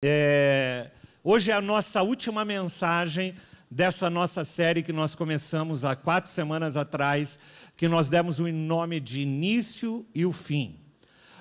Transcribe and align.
É, 0.00 0.92
hoje 1.24 1.50
é 1.50 1.54
a 1.54 1.60
nossa 1.60 2.02
última 2.02 2.44
mensagem 2.44 3.34
dessa 3.68 4.08
nossa 4.08 4.44
série 4.44 4.80
que 4.80 4.92
nós 4.92 5.12
começamos 5.12 5.84
há 5.84 5.96
quatro 5.96 6.30
semanas 6.30 6.76
atrás, 6.76 7.36
que 7.76 7.88
nós 7.88 8.08
demos 8.08 8.38
o 8.38 8.46
nome 8.46 9.00
de 9.00 9.22
Início 9.22 10.06
e 10.14 10.24
o 10.24 10.32
Fim. 10.32 10.78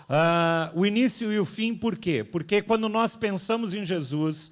Uh, 0.10 0.80
o 0.80 0.86
início 0.88 1.32
e 1.32 1.38
o 1.38 1.46
fim, 1.46 1.76
por 1.76 1.98
quê? 1.98 2.24
Porque 2.24 2.62
quando 2.62 2.90
nós 2.90 3.14
pensamos 3.14 3.76
em 3.76 3.86
Jesus, 3.86 4.52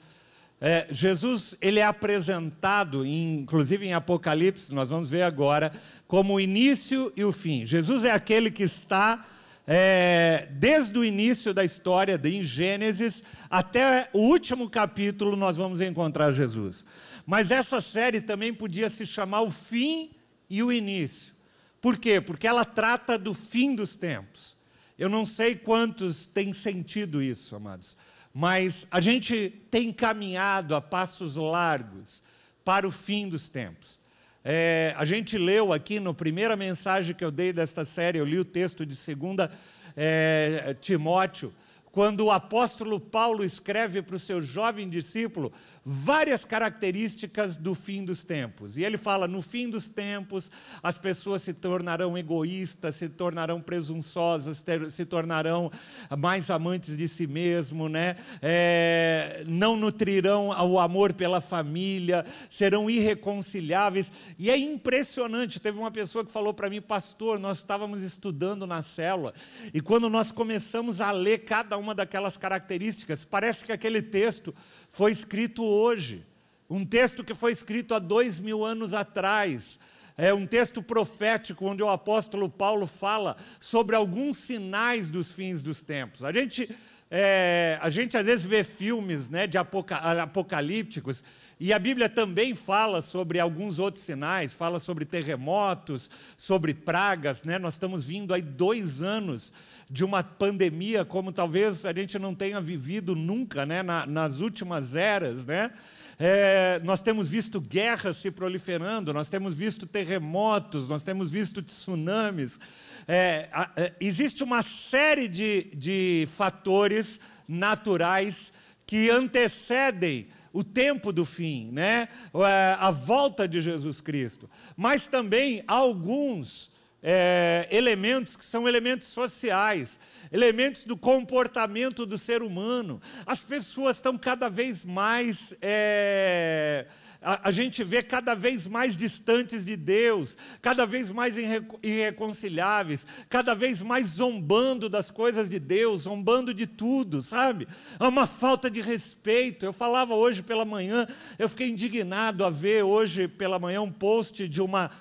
é, 0.61 0.85
Jesus 0.91 1.55
ele 1.59 1.79
é 1.79 1.85
apresentado, 1.85 3.05
em, 3.05 3.39
inclusive 3.39 3.87
em 3.87 3.93
Apocalipse, 3.93 4.71
nós 4.71 4.89
vamos 4.89 5.09
ver 5.09 5.23
agora, 5.23 5.71
como 6.07 6.35
o 6.35 6.39
início 6.39 7.11
e 7.15 7.23
o 7.23 7.31
fim. 7.31 7.65
Jesus 7.65 8.03
é 8.03 8.11
aquele 8.11 8.51
que 8.51 8.63
está 8.63 9.25
é, 9.67 10.47
desde 10.51 10.97
o 10.97 11.03
início 11.03 11.53
da 11.53 11.63
história, 11.63 12.17
de 12.17 12.43
Gênesis, 12.43 13.23
até 13.49 14.09
o 14.13 14.19
último 14.19 14.69
capítulo, 14.69 15.35
nós 15.35 15.57
vamos 15.57 15.81
encontrar 15.81 16.31
Jesus. 16.31 16.85
Mas 17.25 17.49
essa 17.49 17.81
série 17.81 18.21
também 18.21 18.53
podia 18.53 18.89
se 18.89 19.05
chamar 19.05 19.41
O 19.41 19.51
Fim 19.51 20.11
e 20.49 20.61
o 20.61 20.71
Início. 20.71 21.33
Por 21.81 21.97
quê? 21.97 22.19
Porque 22.19 22.47
ela 22.47 22.65
trata 22.65 23.17
do 23.17 23.33
fim 23.35 23.75
dos 23.75 23.95
tempos. 23.95 24.57
Eu 24.97 25.07
não 25.07 25.23
sei 25.23 25.55
quantos 25.55 26.25
têm 26.25 26.51
sentido 26.51 27.21
isso, 27.21 27.55
amados, 27.55 27.95
mas 28.33 28.87
a 28.89 28.99
gente 28.99 29.49
tem 29.69 29.93
caminhado 29.93 30.73
a 30.73 30.81
passos 30.81 31.35
largos 31.35 32.23
para 32.63 32.87
o 32.87 32.91
fim 32.91 33.29
dos 33.29 33.49
tempos. 33.49 33.99
É, 34.47 34.93
a 34.95 35.03
gente 35.05 35.39
leu 35.39 35.73
aqui 35.73 35.99
na 35.99 36.13
primeira 36.13 36.55
mensagem 36.55 37.15
que 37.15 37.25
eu 37.25 37.31
dei 37.31 37.51
desta 37.51 37.83
série, 37.83 38.19
eu 38.19 38.25
li 38.25 38.37
o 38.37 38.45
texto 38.45 38.85
de 38.85 38.95
2 38.95 39.49
é, 39.97 40.75
Timóteo, 40.79 41.51
quando 41.91 42.25
o 42.25 42.31
apóstolo 42.31 42.99
Paulo 42.99 43.43
escreve 43.43 44.03
para 44.03 44.15
o 44.15 44.19
seu 44.19 44.43
jovem 44.43 44.87
discípulo 44.87 45.51
várias 45.87 46.43
características 46.43 47.57
do 47.57 47.75
fim 47.75 48.03
dos 48.03 48.23
tempos. 48.23 48.75
E 48.75 48.83
ele 48.83 48.97
fala: 48.97 49.27
no 49.27 49.43
fim 49.43 49.69
dos 49.69 49.87
tempos, 49.87 50.49
as 50.81 50.97
pessoas 50.97 51.43
se 51.43 51.53
tornarão 51.53 52.17
egoístas, 52.17 52.95
se 52.95 53.07
tornarão 53.07 53.61
presunçosas, 53.61 54.63
ter, 54.63 54.91
se 54.91 55.05
tornarão 55.05 55.71
mais 56.17 56.49
amantes 56.49 56.97
de 56.97 57.07
si 57.07 57.27
mesmo, 57.27 57.87
né? 57.87 58.15
É, 58.41 59.43
não 59.47 59.77
nutrirão 59.77 60.47
o 60.47 60.79
amor 60.79 61.13
pela 61.13 61.39
família, 61.39 62.25
serão 62.49 62.89
irreconciliáveis. 62.89 64.11
E 64.39 64.49
é 64.49 64.57
impressionante. 64.57 65.61
Teve 65.61 65.77
uma 65.77 65.91
pessoa 65.91 66.25
que 66.25 66.31
falou 66.31 66.53
para 66.53 66.69
mim, 66.69 66.81
pastor, 66.81 67.37
nós 67.37 67.57
estávamos 67.57 68.01
estudando 68.01 68.65
na 68.65 68.81
célula, 68.81 69.35
e 69.71 69.79
quando 69.81 70.09
nós 70.09 70.31
começamos 70.31 70.99
a 70.99 71.11
ler 71.11 71.39
cada 71.39 71.77
uma 71.77 71.93
daquelas 71.93 72.37
características, 72.37 73.23
parece 73.23 73.63
que 73.63 73.71
aquele 73.71 74.01
texto 74.01 74.55
foi 74.89 75.11
escrito 75.11 75.63
hoje. 75.63 76.25
Um 76.69 76.85
texto 76.85 77.23
que 77.23 77.35
foi 77.35 77.51
escrito 77.51 77.93
há 77.93 77.99
dois 77.99 78.39
mil 78.39 78.63
anos 78.63 78.93
atrás. 78.93 79.79
É 80.17 80.33
um 80.33 80.45
texto 80.45 80.81
profético 80.81 81.65
onde 81.65 81.83
o 81.83 81.89
apóstolo 81.89 82.49
Paulo 82.49 82.87
fala 82.87 83.35
sobre 83.59 83.95
alguns 83.95 84.37
sinais 84.37 85.09
dos 85.09 85.31
fins 85.31 85.61
dos 85.61 85.81
tempos. 85.81 86.23
A 86.23 86.31
gente, 86.31 86.73
é, 87.11 87.77
a 87.81 87.89
gente 87.89 88.15
às 88.15 88.25
vezes 88.25 88.45
vê 88.45 88.63
filmes 88.63 89.27
né, 89.27 89.45
de 89.45 89.57
apocalípticos 89.57 91.21
e 91.57 91.71
a 91.71 91.79
Bíblia 91.79 92.09
também 92.09 92.53
fala 92.53 93.01
sobre 93.01 93.39
alguns 93.39 93.79
outros 93.79 94.03
sinais, 94.03 94.51
fala 94.51 94.77
sobre 94.79 95.05
terremotos, 95.05 96.09
sobre 96.35 96.73
pragas. 96.73 97.43
Né? 97.43 97.57
Nós 97.57 97.75
estamos 97.75 98.03
vindo 98.03 98.33
aí 98.33 98.41
dois 98.41 99.01
anos 99.01 99.53
de 99.89 100.03
uma 100.03 100.21
pandemia 100.21 101.05
como 101.05 101.31
talvez 101.31 101.85
a 101.85 101.93
gente 101.93 102.19
não 102.19 102.35
tenha 102.35 102.59
vivido 102.59 103.15
nunca 103.15 103.65
né, 103.65 103.81
na, 103.81 104.05
nas 104.05 104.41
últimas 104.41 104.95
eras. 104.95 105.45
Né? 105.45 105.71
É, 106.19 106.81
nós 106.83 107.01
temos 107.01 107.29
visto 107.29 107.61
guerras 107.61 108.17
se 108.17 108.31
proliferando, 108.31 109.13
nós 109.13 109.29
temos 109.29 109.55
visto 109.55 109.85
terremotos, 109.85 110.89
nós 110.89 111.03
temos 111.03 111.31
visto 111.31 111.61
tsunamis. 111.61 112.59
É, 113.07 113.47
é, 113.77 113.93
existe 114.01 114.43
uma 114.43 114.61
série 114.61 115.29
de, 115.29 115.71
de 115.73 116.27
fatores 116.35 117.17
naturais 117.47 118.51
que 118.85 119.09
antecedem 119.09 120.27
o 120.55 120.63
tempo 120.63 121.11
do 121.11 121.25
fim, 121.25 121.69
né? 121.69 122.07
É, 122.33 122.77
a 122.79 122.89
volta 122.89 123.45
de 123.45 123.59
Jesus 123.59 123.99
Cristo. 123.99 124.49
Mas 124.77 125.05
também 125.05 125.61
alguns 125.67 126.71
é, 127.03 127.67
elementos 127.69 128.37
que 128.37 128.45
são 128.45 128.65
elementos 128.65 129.09
sociais, 129.09 129.99
elementos 130.31 130.85
do 130.85 130.95
comportamento 130.95 132.05
do 132.05 132.17
ser 132.17 132.41
humano. 132.41 133.01
As 133.25 133.43
pessoas 133.43 133.97
estão 133.97 134.17
cada 134.17 134.47
vez 134.47 134.85
mais. 134.85 135.53
É, 135.61 136.85
a, 137.25 137.49
a, 137.49 137.51
gente 137.51 137.83
vê 137.83 138.03
cada 138.03 138.35
vez 138.35 138.67
mais 138.67 138.95
distantes 138.95 139.65
de 139.65 139.75
Deus, 139.75 140.37
cada 140.61 140.85
vez 140.85 141.09
mais 141.09 141.35
irreconciliáveis, 141.81 143.07
cada 143.27 143.55
vez 143.55 143.81
mais 143.81 144.09
zombando 144.09 144.87
das 144.87 145.09
coisas 145.09 145.49
de 145.49 145.57
Deus, 145.57 146.03
zombando 146.03 146.53
de 146.53 146.67
tudo, 146.67 147.23
sabe? 147.23 147.67
Há 147.97 148.07
uma 148.07 148.27
falta 148.27 148.69
de 148.69 148.79
respeito. 148.79 149.65
Eu 149.65 149.73
falava 149.73 150.13
hoje 150.13 150.43
pela 150.43 150.63
manhã, 150.63 151.07
eu 151.39 151.49
fiquei 151.49 151.67
indignado 151.67 152.45
a 152.45 152.51
ver 152.51 152.83
hoje 152.83 153.27
pela 153.27 153.57
manhã 153.57 153.81
um 153.81 153.91
post 153.91 154.47
de 154.47 154.61
uma, 154.61 154.91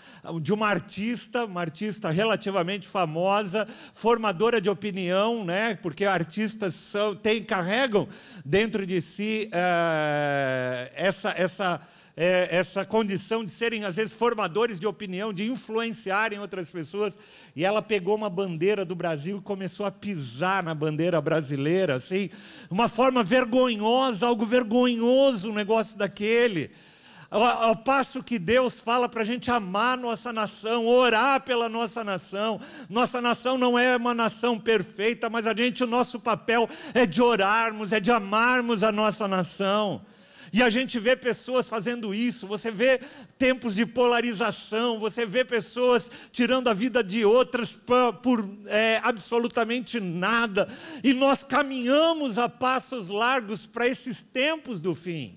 de 0.40 0.50
uma 0.50 0.66
artista, 0.66 1.44
uma 1.44 1.60
artista 1.60 2.10
relativamente 2.10 2.88
famosa, 2.88 3.68
formadora 3.92 4.62
de 4.62 4.70
opinião, 4.70 5.44
né? 5.44 5.74
porque 5.82 6.06
artistas 6.06 6.72
são, 6.72 7.14
tem, 7.14 7.44
carregam 7.44 8.08
dentro 8.42 8.86
de 8.86 8.98
si 9.02 9.50
uh, 9.52 10.90
essa. 10.94 11.28
essa 11.36 11.93
é, 12.16 12.48
essa 12.50 12.84
condição 12.84 13.44
de 13.44 13.50
serem, 13.50 13.84
às 13.84 13.96
vezes, 13.96 14.12
formadores 14.12 14.78
de 14.78 14.86
opinião, 14.86 15.32
de 15.32 15.50
influenciarem 15.50 16.38
outras 16.38 16.70
pessoas. 16.70 17.18
E 17.56 17.64
ela 17.64 17.82
pegou 17.82 18.14
uma 18.14 18.30
bandeira 18.30 18.84
do 18.84 18.94
Brasil 18.94 19.38
e 19.38 19.40
começou 19.40 19.84
a 19.84 19.90
pisar 19.90 20.62
na 20.62 20.74
bandeira 20.74 21.20
brasileira, 21.20 21.96
assim, 21.96 22.30
uma 22.70 22.88
forma 22.88 23.22
vergonhosa, 23.22 24.26
algo 24.26 24.46
vergonhoso, 24.46 25.50
um 25.50 25.54
negócio 25.54 25.98
daquele. 25.98 26.70
Ao, 27.30 27.74
passo 27.74 28.22
que 28.22 28.38
Deus 28.38 28.78
fala 28.78 29.08
para 29.08 29.22
a 29.22 29.24
gente 29.24 29.50
amar 29.50 29.98
nossa 29.98 30.32
nação, 30.32 30.86
orar 30.86 31.40
pela 31.40 31.68
nossa 31.68 32.04
nação. 32.04 32.60
Nossa 32.88 33.20
nação 33.20 33.58
não 33.58 33.76
é 33.76 33.96
uma 33.96 34.14
nação 34.14 34.56
perfeita, 34.56 35.28
mas 35.28 35.44
a 35.44 35.52
gente, 35.52 35.82
o 35.82 35.86
nosso 35.86 36.20
papel 36.20 36.68
é 36.94 37.04
de 37.04 37.20
orarmos, 37.20 37.92
é 37.92 37.98
de 37.98 38.12
amarmos 38.12 38.84
a 38.84 38.92
nossa 38.92 39.26
nação. 39.26 40.00
E 40.54 40.62
a 40.62 40.70
gente 40.70 41.00
vê 41.00 41.16
pessoas 41.16 41.66
fazendo 41.66 42.14
isso, 42.14 42.46
você 42.46 42.70
vê 42.70 43.00
tempos 43.36 43.74
de 43.74 43.84
polarização, 43.84 45.00
você 45.00 45.26
vê 45.26 45.44
pessoas 45.44 46.08
tirando 46.30 46.68
a 46.68 46.72
vida 46.72 47.02
de 47.02 47.24
outras 47.24 47.76
por, 48.22 48.48
é, 48.66 49.00
absolutamente 49.02 49.98
nada, 49.98 50.68
e 51.02 51.12
nós 51.12 51.42
caminhamos 51.42 52.38
a 52.38 52.48
passos 52.48 53.08
largos 53.08 53.66
para 53.66 53.88
esses 53.88 54.20
tempos 54.20 54.80
do 54.80 54.94
fim. 54.94 55.36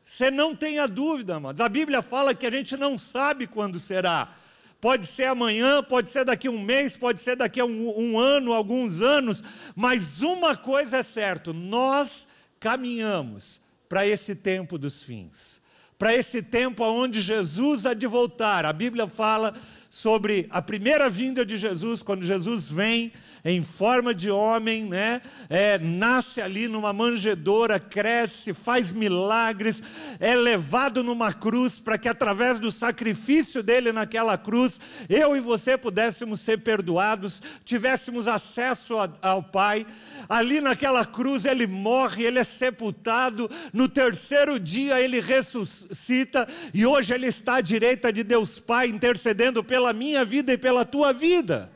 Você 0.00 0.30
não 0.30 0.54
tenha 0.54 0.86
dúvida, 0.86 1.34
amados. 1.34 1.60
A 1.60 1.68
Bíblia 1.68 2.00
fala 2.00 2.32
que 2.32 2.46
a 2.46 2.52
gente 2.52 2.76
não 2.76 2.96
sabe 2.96 3.48
quando 3.48 3.80
será. 3.80 4.32
Pode 4.80 5.08
ser 5.08 5.24
amanhã, 5.24 5.82
pode 5.82 6.08
ser 6.08 6.24
daqui 6.24 6.46
a 6.46 6.52
um 6.52 6.62
mês, 6.62 6.96
pode 6.96 7.20
ser 7.20 7.34
daqui 7.34 7.58
a 7.58 7.64
um, 7.64 7.98
um 7.98 8.16
ano, 8.16 8.52
alguns 8.52 9.02
anos, 9.02 9.42
mas 9.74 10.22
uma 10.22 10.56
coisa 10.56 10.98
é 10.98 11.02
certa: 11.02 11.52
nós 11.52 12.28
caminhamos 12.60 13.58
para 13.90 14.06
esse 14.06 14.36
tempo 14.36 14.78
dos 14.78 15.02
fins, 15.02 15.60
para 15.98 16.14
esse 16.14 16.40
tempo 16.40 16.84
onde 16.84 17.20
Jesus 17.20 17.84
há 17.84 17.92
de 17.92 18.06
voltar. 18.06 18.64
A 18.64 18.72
Bíblia 18.72 19.08
fala 19.08 19.52
sobre 19.90 20.46
a 20.50 20.62
primeira 20.62 21.10
vinda 21.10 21.44
de 21.44 21.56
Jesus, 21.56 22.00
quando 22.00 22.22
Jesus 22.22 22.70
vem 22.70 23.12
em 23.44 23.62
forma 23.62 24.14
de 24.14 24.30
homem, 24.30 24.84
né? 24.84 25.20
É, 25.48 25.78
nasce 25.78 26.40
ali 26.40 26.68
numa 26.68 26.92
manjedoura, 26.92 27.80
cresce, 27.80 28.52
faz 28.52 28.92
milagres, 28.92 29.82
é 30.20 30.36
levado 30.36 31.02
numa 31.02 31.32
cruz 31.32 31.80
para 31.80 31.98
que 31.98 32.08
através 32.08 32.60
do 32.60 32.70
sacrifício 32.70 33.62
dele 33.62 33.92
naquela 33.92 34.36
cruz, 34.36 34.78
eu 35.08 35.34
e 35.36 35.40
você 35.40 35.76
pudéssemos 35.76 36.40
ser 36.40 36.58
perdoados, 36.58 37.42
tivéssemos 37.64 38.28
acesso 38.28 38.98
a, 38.98 39.10
ao 39.22 39.42
Pai. 39.42 39.86
Ali 40.28 40.60
naquela 40.60 41.04
cruz 41.04 41.44
ele 41.44 41.66
morre, 41.66 42.24
ele 42.24 42.38
é 42.38 42.44
sepultado, 42.44 43.50
no 43.72 43.88
terceiro 43.88 44.60
dia 44.60 45.00
ele 45.00 45.18
ressuscita 45.18 46.46
e 46.72 46.86
hoje 46.86 47.12
ele 47.12 47.26
está 47.26 47.56
à 47.56 47.60
direita 47.60 48.12
de 48.12 48.22
Deus 48.22 48.58
Pai 48.58 48.88
intercedendo 48.88 49.64
pelo 49.64 49.79
pela 49.80 49.94
minha 49.94 50.26
vida 50.26 50.52
e 50.52 50.58
pela 50.58 50.84
tua 50.84 51.10
vida. 51.10 51.72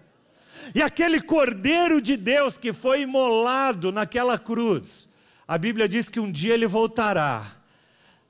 E 0.74 0.82
aquele 0.82 1.20
cordeiro 1.20 2.02
de 2.02 2.18
Deus 2.18 2.58
que 2.58 2.70
foi 2.70 3.00
imolado 3.00 3.90
naquela 3.90 4.38
cruz, 4.38 5.08
a 5.48 5.56
Bíblia 5.56 5.88
diz 5.88 6.10
que 6.10 6.20
um 6.20 6.30
dia 6.30 6.52
ele 6.52 6.66
voltará. 6.66 7.56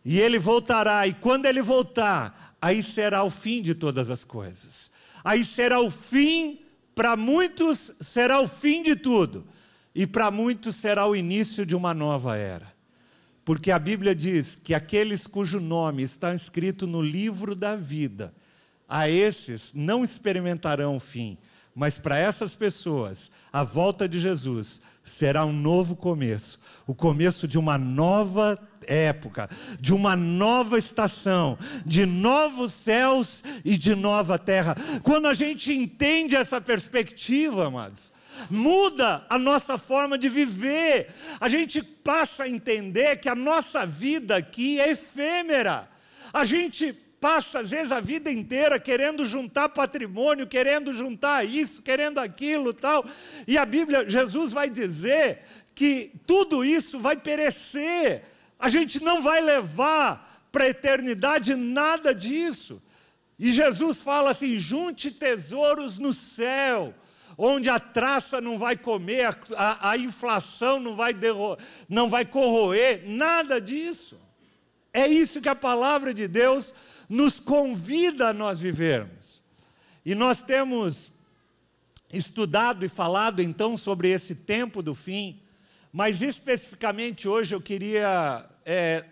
E 0.04 0.20
ele 0.20 0.38
voltará, 0.38 1.08
e 1.08 1.14
quando 1.14 1.46
ele 1.46 1.62
voltar, 1.62 2.56
aí 2.60 2.82
será 2.82 3.24
o 3.24 3.30
fim 3.30 3.60
de 3.62 3.74
todas 3.74 4.10
as 4.10 4.22
coisas. 4.22 4.92
Aí 5.24 5.44
será 5.44 5.80
o 5.80 5.90
fim, 5.90 6.60
para 6.94 7.16
muitos, 7.16 7.92
será 8.00 8.40
o 8.40 8.46
fim 8.46 8.82
de 8.82 8.94
tudo. 8.94 9.44
e 9.94 10.06
para 10.06 10.28
muitos 10.30 10.74
será 10.74 11.06
o 11.06 11.14
início 11.14 11.64
de 11.64 11.74
uma 11.74 11.94
nova 11.94 12.36
era. 12.36 12.72
Porque 13.44 13.70
a 13.70 13.78
Bíblia 13.78 14.14
diz 14.14 14.56
que 14.56 14.74
aqueles 14.74 15.26
cujo 15.26 15.60
nome 15.60 16.02
está 16.02 16.34
escrito 16.34 16.86
no 16.86 17.00
livro 17.00 17.54
da 17.54 17.76
vida, 17.76 18.34
a 18.88 19.08
esses 19.08 19.72
não 19.74 20.04
experimentarão 20.04 20.96
o 20.96 21.00
fim, 21.00 21.38
mas 21.74 21.98
para 21.98 22.18
essas 22.18 22.54
pessoas, 22.54 23.30
a 23.52 23.62
volta 23.62 24.08
de 24.08 24.18
Jesus 24.18 24.80
será 25.02 25.44
um 25.44 25.52
novo 25.52 25.96
começo 25.96 26.58
o 26.86 26.94
começo 26.94 27.48
de 27.48 27.58
uma 27.58 27.78
nova 27.78 28.58
época, 28.86 29.48
de 29.80 29.94
uma 29.94 30.14
nova 30.14 30.78
estação, 30.78 31.58
de 31.84 32.04
novos 32.04 32.72
céus 32.72 33.42
e 33.64 33.76
de 33.76 33.94
nova 33.94 34.38
terra. 34.38 34.76
Quando 35.02 35.26
a 35.26 35.34
gente 35.34 35.72
entende 35.72 36.36
essa 36.36 36.60
perspectiva, 36.60 37.66
amados, 37.66 38.12
muda 38.50 39.24
a 39.30 39.38
nossa 39.38 39.78
forma 39.78 40.18
de 40.18 40.28
viver. 40.28 41.14
A 41.40 41.48
gente 41.48 41.82
passa 41.82 42.44
a 42.44 42.48
entender 42.48 43.16
que 43.16 43.28
a 43.28 43.34
nossa 43.34 43.86
vida 43.86 44.36
aqui 44.36 44.78
é 44.80 44.90
efêmera. 44.90 45.88
A 46.32 46.44
gente 46.44 46.92
passa 47.24 47.60
às 47.60 47.70
vezes 47.70 47.90
a 47.90 48.00
vida 48.00 48.30
inteira 48.30 48.78
querendo 48.78 49.26
juntar 49.26 49.70
patrimônio, 49.70 50.46
querendo 50.46 50.92
juntar 50.92 51.42
isso, 51.42 51.80
querendo 51.80 52.18
aquilo, 52.18 52.74
tal. 52.74 53.02
E 53.48 53.56
a 53.56 53.64
Bíblia, 53.64 54.06
Jesus 54.06 54.52
vai 54.52 54.68
dizer 54.68 55.38
que 55.74 56.12
tudo 56.26 56.62
isso 56.62 56.98
vai 56.98 57.16
perecer. 57.16 58.24
A 58.58 58.68
gente 58.68 59.02
não 59.02 59.22
vai 59.22 59.40
levar 59.40 60.46
para 60.52 60.64
a 60.64 60.68
eternidade 60.68 61.54
nada 61.54 62.14
disso. 62.14 62.82
E 63.38 63.50
Jesus 63.50 64.02
fala 64.02 64.32
assim: 64.32 64.58
junte 64.58 65.10
tesouros 65.10 65.96
no 65.96 66.12
céu 66.12 66.92
onde 67.38 67.70
a 67.70 67.80
traça 67.80 68.38
não 68.38 68.58
vai 68.58 68.76
comer, 68.76 69.34
a, 69.56 69.90
a, 69.92 69.96
inflação 69.96 70.78
não 70.78 70.94
vai, 70.94 71.14
derro, 71.14 71.56
não 71.88 72.10
vai 72.10 72.26
corroer, 72.26 73.02
nada 73.06 73.58
disso. 73.62 74.20
É 74.92 75.08
isso 75.08 75.40
que 75.40 75.48
a 75.48 75.56
palavra 75.56 76.12
de 76.12 76.28
Deus 76.28 76.72
nos 77.14 77.38
convida 77.38 78.30
a 78.30 78.32
nós 78.32 78.58
vivermos. 78.58 79.40
E 80.04 80.16
nós 80.16 80.42
temos 80.42 81.12
estudado 82.12 82.84
e 82.84 82.88
falado 82.88 83.40
então 83.40 83.76
sobre 83.76 84.10
esse 84.10 84.34
tempo 84.34 84.82
do 84.82 84.96
fim, 84.96 85.40
mas 85.92 86.22
especificamente 86.22 87.28
hoje 87.28 87.54
eu 87.54 87.60
queria 87.60 88.44
é, 88.66 89.04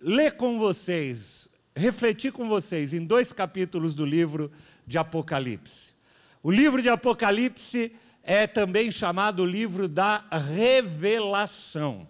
ler 0.00 0.32
com 0.32 0.58
vocês, 0.58 1.48
refletir 1.74 2.32
com 2.32 2.48
vocês 2.48 2.92
em 2.92 3.04
dois 3.04 3.32
capítulos 3.32 3.94
do 3.94 4.04
livro 4.04 4.50
de 4.84 4.98
Apocalipse. 4.98 5.92
O 6.42 6.50
livro 6.50 6.82
de 6.82 6.88
Apocalipse 6.88 7.92
é 8.24 8.48
também 8.48 8.90
chamado 8.90 9.46
livro 9.46 9.86
da 9.86 10.24
revelação. 10.52 12.08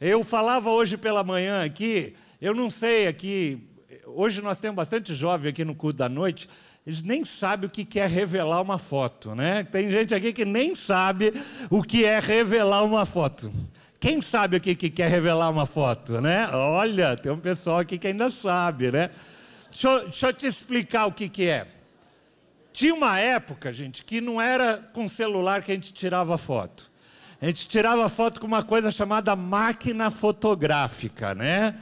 Eu 0.00 0.22
falava 0.22 0.70
hoje 0.70 0.96
pela 0.96 1.24
manhã 1.24 1.64
aqui, 1.64 2.14
eu 2.40 2.54
não 2.54 2.70
sei 2.70 3.08
aqui, 3.08 3.60
hoje 4.04 4.42
nós 4.42 4.58
temos 4.58 4.76
bastante 4.76 5.14
jovem 5.14 5.50
aqui 5.50 5.64
no 5.64 5.74
culto 5.74 5.98
da 5.98 6.08
noite, 6.08 6.48
eles 6.86 7.02
nem 7.02 7.24
sabem 7.24 7.66
o 7.66 7.70
que 7.70 7.98
é 7.98 8.06
revelar 8.06 8.60
uma 8.60 8.78
foto, 8.78 9.34
né? 9.34 9.64
Tem 9.64 9.90
gente 9.90 10.14
aqui 10.14 10.32
que 10.32 10.44
nem 10.44 10.74
sabe 10.74 11.32
o 11.68 11.82
que 11.82 12.04
é 12.04 12.18
revelar 12.20 12.84
uma 12.84 13.04
foto. 13.04 13.52
Quem 13.98 14.20
sabe 14.20 14.58
o 14.58 14.60
que 14.60 14.74
quer 14.74 15.10
revelar 15.10 15.50
uma 15.50 15.66
foto, 15.66 16.20
né? 16.20 16.48
Olha, 16.52 17.16
tem 17.16 17.32
um 17.32 17.38
pessoal 17.38 17.80
aqui 17.80 17.98
que 17.98 18.06
ainda 18.06 18.30
sabe, 18.30 18.92
né? 18.92 19.10
Deixa 19.70 19.88
eu, 19.88 20.02
deixa 20.04 20.28
eu 20.28 20.32
te 20.32 20.46
explicar 20.46 21.06
o 21.06 21.12
que, 21.12 21.28
que 21.28 21.48
é. 21.48 21.66
Tinha 22.72 22.94
uma 22.94 23.18
época, 23.18 23.72
gente, 23.72 24.04
que 24.04 24.20
não 24.20 24.40
era 24.40 24.76
com 24.92 25.08
celular 25.08 25.62
que 25.62 25.72
a 25.72 25.74
gente 25.74 25.92
tirava 25.92 26.36
foto. 26.36 26.90
A 27.40 27.46
gente 27.46 27.66
tirava 27.68 28.08
foto 28.08 28.38
com 28.38 28.46
uma 28.46 28.62
coisa 28.62 28.90
chamada 28.90 29.34
máquina 29.34 30.10
fotográfica, 30.10 31.34
né? 31.34 31.76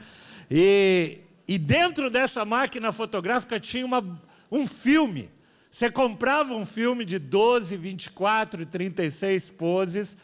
E, 0.49 1.19
e 1.47 1.57
dentro 1.57 2.09
dessa 2.09 2.43
máquina 2.43 2.91
fotográfica 2.91 3.59
tinha 3.59 3.85
uma, 3.85 4.03
um 4.51 4.65
filme. 4.65 5.29
Você 5.69 5.91
comprava 5.91 6.53
um 6.53 6.65
filme 6.65 7.03
de 7.03 7.19
12, 7.19 7.75
24 7.75 8.61
e 8.61 8.65
36 8.65 9.49
poses 9.51 10.17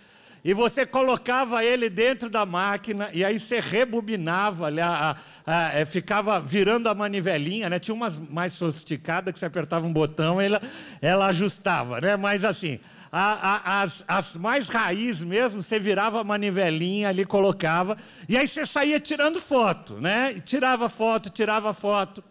e 0.43 0.53
você 0.53 0.85
colocava 0.85 1.63
ele 1.63 1.89
dentro 1.89 2.29
da 2.29 2.45
máquina 2.45 3.09
e 3.13 3.23
aí 3.23 3.39
você 3.39 3.59
rebobinava, 3.59 4.69
a, 4.69 5.11
a, 5.11 5.15
a, 5.45 5.73
é, 5.73 5.85
ficava 5.85 6.39
virando 6.39 6.89
a 6.89 6.95
manivelinha, 6.95 7.69
né? 7.69 7.77
Tinha 7.77 7.93
umas 7.93 8.17
mais 8.17 8.53
sofisticadas 8.53 9.33
que 9.33 9.39
você 9.39 9.45
apertava 9.45 9.85
um 9.85 9.93
botão 9.93 10.41
e 10.41 10.45
ela, 10.45 10.61
ela 11.01 11.27
ajustava, 11.27 12.01
né? 12.01 12.15
Mas 12.15 12.43
assim, 12.43 12.79
as, 13.11 14.05
as 14.07 14.37
mais 14.37 14.67
raiz 14.69 15.21
mesmo, 15.21 15.61
você 15.61 15.77
virava 15.77 16.21
a 16.21 16.23
manivelinha 16.23 17.09
ali, 17.09 17.25
colocava, 17.25 17.97
e 18.27 18.37
aí 18.37 18.47
você 18.47 18.65
saía 18.65 18.99
tirando 18.99 19.41
foto, 19.41 19.99
né? 19.99 20.41
Tirava 20.45 20.87
foto, 20.87 21.29
tirava 21.29 21.73
foto. 21.73 22.23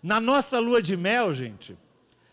Na 0.00 0.20
nossa 0.20 0.60
lua 0.60 0.80
de 0.80 0.96
mel, 0.96 1.34
gente, 1.34 1.76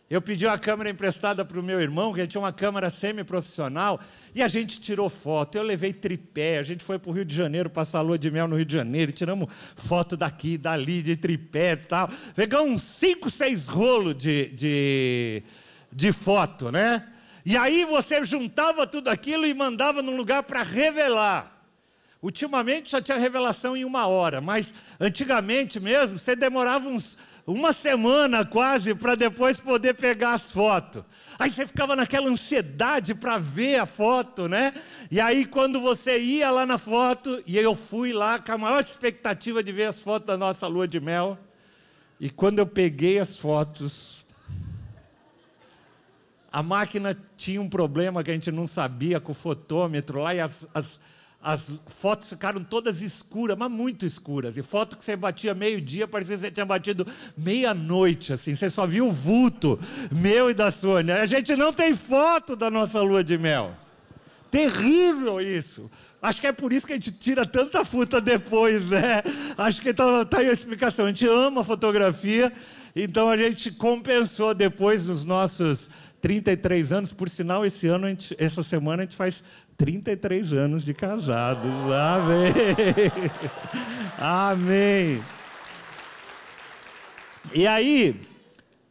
eu 0.07 0.21
pedi 0.21 0.45
uma 0.45 0.59
câmera 0.59 0.87
emprestada 0.91 1.43
para 1.43 1.59
o 1.59 1.63
meu 1.63 1.81
irmão, 1.81 2.13
que 2.13 2.27
tinha 2.27 2.39
uma 2.39 2.53
câmera 2.53 2.91
semi-profissional, 2.91 3.99
e 4.35 4.43
a 4.43 4.47
gente 4.47 4.79
tirou 4.79 5.09
foto. 5.09 5.57
Eu 5.57 5.63
levei 5.63 5.91
tripé, 5.91 6.59
a 6.59 6.63
gente 6.63 6.83
foi 6.83 6.99
para 6.99 7.09
o 7.09 7.13
Rio 7.13 7.25
de 7.25 7.35
Janeiro 7.35 7.71
passar 7.71 7.99
a 7.99 8.01
lua 8.01 8.19
de 8.19 8.29
mel 8.29 8.47
no 8.47 8.55
Rio 8.55 8.65
de 8.65 8.75
Janeiro, 8.75 9.11
tiramos 9.11 9.49
foto 9.75 10.15
daqui, 10.15 10.59
dali, 10.59 11.01
de 11.01 11.17
tripé 11.17 11.71
e 11.71 11.77
tal. 11.77 12.07
Pegamos 12.35 12.71
uns 12.71 12.83
cinco, 12.83 13.31
seis 13.31 13.67
rolos 13.67 14.15
de, 14.15 14.49
de, 14.49 15.43
de 15.91 16.13
foto, 16.13 16.71
né? 16.71 17.07
E 17.45 17.55
aí 17.55 17.85
você 17.85 18.23
juntava 18.25 18.87
tudo 18.87 19.07
aquilo 19.07 19.45
e 19.45 19.53
mandava 19.53 20.01
num 20.01 20.15
lugar 20.15 20.43
para 20.43 20.63
revelar. 20.63 21.51
Ultimamente 22.21 22.89
só 22.89 22.99
tinha 22.99 23.19
revelação 23.19 23.77
em 23.77 23.85
uma 23.85 24.07
hora, 24.07 24.41
mas 24.41 24.73
antigamente 24.99 25.79
mesmo 25.79 26.17
você 26.17 26.35
demorava 26.35 26.89
uns 26.89 27.17
uma 27.45 27.71
semana 27.71 28.43
quase 28.43 28.95
para 28.95 29.13
depois 29.13 29.57
poder 29.57 29.93
pegar 29.93 30.33
as 30.33 30.51
fotos. 30.51 31.03
Aí 31.37 31.51
você 31.51 31.67
ficava 31.67 31.95
naquela 31.95 32.27
ansiedade 32.27 33.13
para 33.13 33.37
ver 33.37 33.77
a 33.77 33.85
foto, 33.85 34.47
né? 34.47 34.73
E 35.11 35.21
aí 35.21 35.45
quando 35.45 35.79
você 35.79 36.19
ia 36.19 36.49
lá 36.49 36.65
na 36.65 36.79
foto, 36.79 37.43
e 37.45 37.55
eu 37.55 37.75
fui 37.75 38.11
lá 38.11 38.39
com 38.39 38.53
a 38.53 38.57
maior 38.57 38.81
expectativa 38.81 39.61
de 39.61 39.71
ver 39.71 39.85
as 39.85 39.99
fotos 39.99 40.25
da 40.25 40.35
nossa 40.35 40.65
lua 40.65 40.87
de 40.87 40.99
mel, 40.99 41.37
e 42.19 42.31
quando 42.31 42.57
eu 42.57 42.65
peguei 42.65 43.19
as 43.19 43.37
fotos, 43.37 44.24
a 46.55 46.63
máquina 46.63 47.13
tinha 47.35 47.61
um 47.61 47.67
problema 47.67 48.23
que 48.23 48.31
a 48.31 48.33
gente 48.33 48.49
não 48.49 48.65
sabia 48.65 49.19
com 49.19 49.33
o 49.33 49.35
fotômetro 49.35 50.21
lá, 50.21 50.33
e 50.33 50.39
as, 50.39 50.65
as 50.73 51.01
as 51.43 51.69
fotos 51.85 52.29
ficaram 52.29 52.63
todas 52.63 53.03
escuras, 53.03 53.55
mas 53.55 53.69
muito 53.69 54.03
escuras. 54.03 54.57
E 54.57 54.63
foto 54.63 54.97
que 54.97 55.03
você 55.03 55.15
batia 55.15 55.53
meio-dia, 55.53 56.07
parecia 56.07 56.35
que 56.35 56.41
você 56.41 56.49
tinha 56.49 56.65
batido 56.65 57.05
meia-noite, 57.37 58.33
assim. 58.33 58.55
Você 58.55 58.67
só 58.67 58.87
viu 58.87 59.09
o 59.09 59.11
vulto 59.11 59.79
meu 60.11 60.49
e 60.49 60.55
da 60.55 60.71
Sônia. 60.71 61.21
A 61.21 61.27
gente 61.27 61.55
não 61.55 61.71
tem 61.71 61.95
foto 61.95 62.55
da 62.55 62.71
nossa 62.71 62.99
lua 62.99 63.23
de 63.23 63.37
mel. 63.37 63.75
Terrível 64.49 65.39
isso. 65.39 65.91
Acho 66.19 66.41
que 66.41 66.47
é 66.47 66.51
por 66.51 66.73
isso 66.73 66.87
que 66.87 66.93
a 66.93 66.95
gente 66.95 67.11
tira 67.11 67.45
tanta 67.45 67.85
fruta 67.85 68.19
depois, 68.19 68.89
né? 68.89 69.21
Acho 69.55 69.83
que 69.83 69.89
está 69.89 70.25
tá 70.25 70.39
aí 70.39 70.49
a 70.49 70.53
explicação. 70.53 71.05
A 71.05 71.09
gente 71.09 71.27
ama 71.27 71.63
fotografia, 71.63 72.51
então 72.95 73.29
a 73.29 73.37
gente 73.37 73.71
compensou 73.71 74.51
depois 74.55 75.05
nos 75.05 75.23
nossos 75.23 75.91
33 76.21 76.91
anos. 76.91 77.13
Por 77.13 77.29
sinal, 77.29 77.65
esse 77.65 77.87
ano, 77.87 78.07
gente, 78.07 78.35
essa 78.39 78.63
semana, 78.63 79.03
a 79.03 79.05
gente 79.05 79.15
faz 79.15 79.43
33 79.77 80.53
anos 80.53 80.85
de 80.85 80.93
casados. 80.93 81.71
Amém. 81.91 82.51
Amém. 84.17 85.23
E 87.53 87.67
aí, 87.67 88.19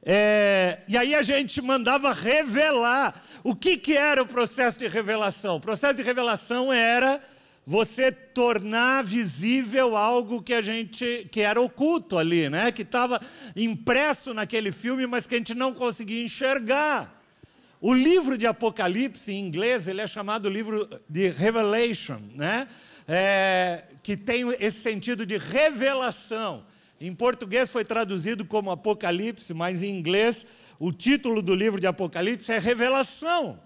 é, 0.05 0.81
e 0.87 0.97
aí 0.97 1.15
a 1.15 1.23
gente 1.23 1.61
mandava 1.63 2.13
revelar. 2.13 3.23
O 3.43 3.55
que, 3.55 3.77
que 3.77 3.97
era 3.97 4.23
o 4.23 4.27
processo 4.27 4.79
de 4.79 4.87
revelação? 4.87 5.57
O 5.57 5.61
processo 5.61 5.95
de 5.95 6.03
revelação 6.03 6.73
era 6.73 7.21
você 7.67 8.13
tornar 8.13 9.05
visível 9.05 9.97
algo 9.97 10.43
que 10.43 10.53
a 10.53 10.61
gente 10.61 11.27
que 11.33 11.41
era 11.41 11.61
oculto 11.61 12.19
ali, 12.19 12.51
né? 12.51 12.71
Que 12.71 12.83
estava 12.83 13.21
impresso 13.57 14.35
naquele 14.35 14.71
filme, 14.71 15.07
mas 15.07 15.27
que 15.27 15.35
a 15.35 15.39
gente 15.39 15.55
não 15.55 15.73
conseguia 15.73 16.23
enxergar. 16.23 17.23
O 17.81 17.93
livro 17.93 18.37
de 18.37 18.47
Apocalipse, 18.47 19.33
em 19.33 19.41
inglês, 19.41 19.89
ele 19.89 20.01
é 20.01 20.07
chamado 20.07 20.49
livro 20.49 20.89
de 21.09 21.29
Revelation, 21.29 22.21
né? 22.35 22.69
É, 23.07 23.85
que 24.03 24.17
tem 24.17 24.49
esse 24.61 24.81
sentido 24.81 25.27
de 25.27 25.37
revelação. 25.37 26.65
Em 27.01 27.15
português 27.15 27.71
foi 27.71 27.85
traduzido 27.85 28.45
como 28.45 28.71
Apocalipse, 28.71 29.53
mas 29.53 29.83
em 29.83 29.91
inglês 29.91 30.47
o 30.79 30.93
título 30.93 31.43
do 31.43 31.55
livro 31.55 31.81
de 31.81 31.87
Apocalipse 31.87 32.53
é 32.53 32.59
Revelação. 32.59 33.61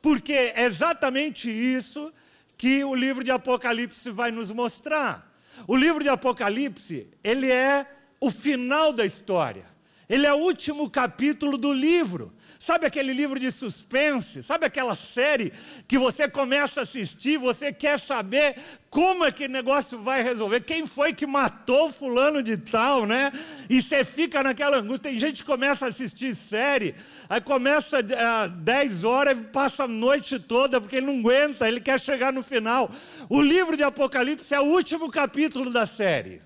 Porque 0.00 0.32
é 0.32 0.64
exatamente 0.64 1.48
isso 1.50 2.12
que 2.62 2.84
o 2.84 2.94
livro 2.94 3.24
de 3.24 3.32
Apocalipse 3.32 4.08
vai 4.08 4.30
nos 4.30 4.52
mostrar. 4.52 5.36
O 5.66 5.74
livro 5.74 6.00
de 6.00 6.08
Apocalipse, 6.08 7.08
ele 7.24 7.50
é 7.50 7.84
o 8.20 8.30
final 8.30 8.92
da 8.92 9.04
história. 9.04 9.64
Ele 10.08 10.28
é 10.28 10.32
o 10.32 10.36
último 10.36 10.88
capítulo 10.88 11.58
do 11.58 11.72
livro. 11.72 12.32
Sabe 12.62 12.86
aquele 12.86 13.12
livro 13.12 13.40
de 13.40 13.50
suspense? 13.50 14.40
Sabe 14.40 14.66
aquela 14.66 14.94
série 14.94 15.52
que 15.88 15.98
você 15.98 16.28
começa 16.28 16.78
a 16.78 16.82
assistir, 16.84 17.36
você 17.36 17.72
quer 17.72 17.98
saber 17.98 18.54
como 18.88 19.24
é 19.24 19.32
que 19.32 19.46
o 19.46 19.48
negócio 19.48 19.98
vai 19.98 20.22
resolver? 20.22 20.60
Quem 20.60 20.86
foi 20.86 21.12
que 21.12 21.26
matou 21.26 21.92
fulano 21.92 22.40
de 22.40 22.56
tal, 22.56 23.04
né? 23.04 23.32
E 23.68 23.82
você 23.82 24.04
fica 24.04 24.44
naquela 24.44 24.76
angústia. 24.76 25.10
Tem 25.10 25.18
gente 25.18 25.42
que 25.42 25.50
começa 25.50 25.86
a 25.86 25.88
assistir 25.88 26.36
série, 26.36 26.94
aí 27.28 27.40
começa 27.40 27.98
às 27.98 28.12
eh, 28.12 28.48
10 28.58 29.02
horas 29.02 29.36
e 29.36 29.42
passa 29.42 29.82
a 29.82 29.88
noite 29.88 30.38
toda, 30.38 30.80
porque 30.80 30.94
ele 30.94 31.06
não 31.06 31.18
aguenta, 31.18 31.66
ele 31.66 31.80
quer 31.80 32.00
chegar 32.00 32.32
no 32.32 32.44
final. 32.44 32.88
O 33.28 33.42
livro 33.42 33.76
de 33.76 33.82
Apocalipse 33.82 34.54
é 34.54 34.60
o 34.60 34.66
último 34.66 35.10
capítulo 35.10 35.68
da 35.68 35.84
série. 35.84 36.40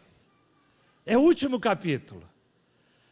É 1.04 1.18
o 1.18 1.20
último 1.20 1.60
capítulo. 1.60 2.26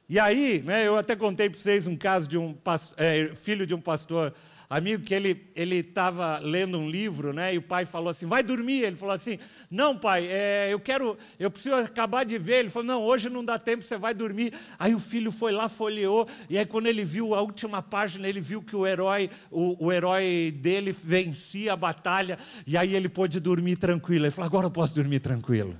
E 0.06 0.18
aí, 0.18 0.62
né, 0.62 0.86
eu 0.86 0.96
até 0.96 1.16
contei 1.16 1.48
para 1.48 1.58
vocês 1.58 1.86
um 1.86 1.96
caso 1.96 2.28
de 2.28 2.36
um 2.36 2.54
é, 2.98 3.34
filho 3.34 3.66
de 3.66 3.74
um 3.74 3.80
pastor 3.80 4.34
amigo 4.68 5.02
que 5.02 5.14
ele 5.14 5.50
ele 5.54 5.76
estava 5.76 6.38
lendo 6.38 6.78
um 6.78 6.90
livro, 6.90 7.32
né, 7.32 7.54
e 7.54 7.58
o 7.58 7.62
pai 7.62 7.86
falou 7.86 8.10
assim, 8.10 8.26
vai 8.26 8.42
dormir. 8.42 8.82
Ele 8.82 8.96
falou 8.96 9.14
assim, 9.14 9.38
não 9.70 9.96
pai, 9.96 10.26
é, 10.26 10.68
eu 10.70 10.78
quero, 10.78 11.16
eu 11.38 11.50
preciso 11.50 11.76
acabar 11.76 12.24
de 12.24 12.36
ver. 12.38 12.56
Ele 12.56 12.68
falou, 12.68 12.86
não, 12.86 13.02
hoje 13.02 13.30
não 13.30 13.42
dá 13.42 13.58
tempo, 13.58 13.82
você 13.82 13.96
vai 13.96 14.12
dormir. 14.12 14.52
Aí 14.78 14.94
o 14.94 15.00
filho 15.00 15.32
foi 15.32 15.52
lá, 15.52 15.70
folheou, 15.70 16.28
e 16.50 16.58
aí 16.58 16.66
quando 16.66 16.86
ele 16.86 17.02
viu 17.02 17.34
a 17.34 17.40
última 17.40 17.80
página, 17.80 18.28
ele 18.28 18.42
viu 18.42 18.62
que 18.62 18.76
o 18.76 18.86
herói, 18.86 19.30
o, 19.50 19.86
o 19.86 19.90
herói 19.90 20.54
dele 20.54 20.92
vencia 20.92 21.72
a 21.72 21.76
batalha, 21.76 22.38
e 22.66 22.76
aí 22.76 22.94
ele 22.94 23.08
pôde 23.08 23.40
dormir 23.40 23.76
tranquilo. 23.76 24.26
Ele 24.26 24.30
falou, 24.30 24.48
agora 24.48 24.66
eu 24.66 24.70
posso 24.70 24.94
dormir 24.94 25.20
tranquilo. 25.20 25.78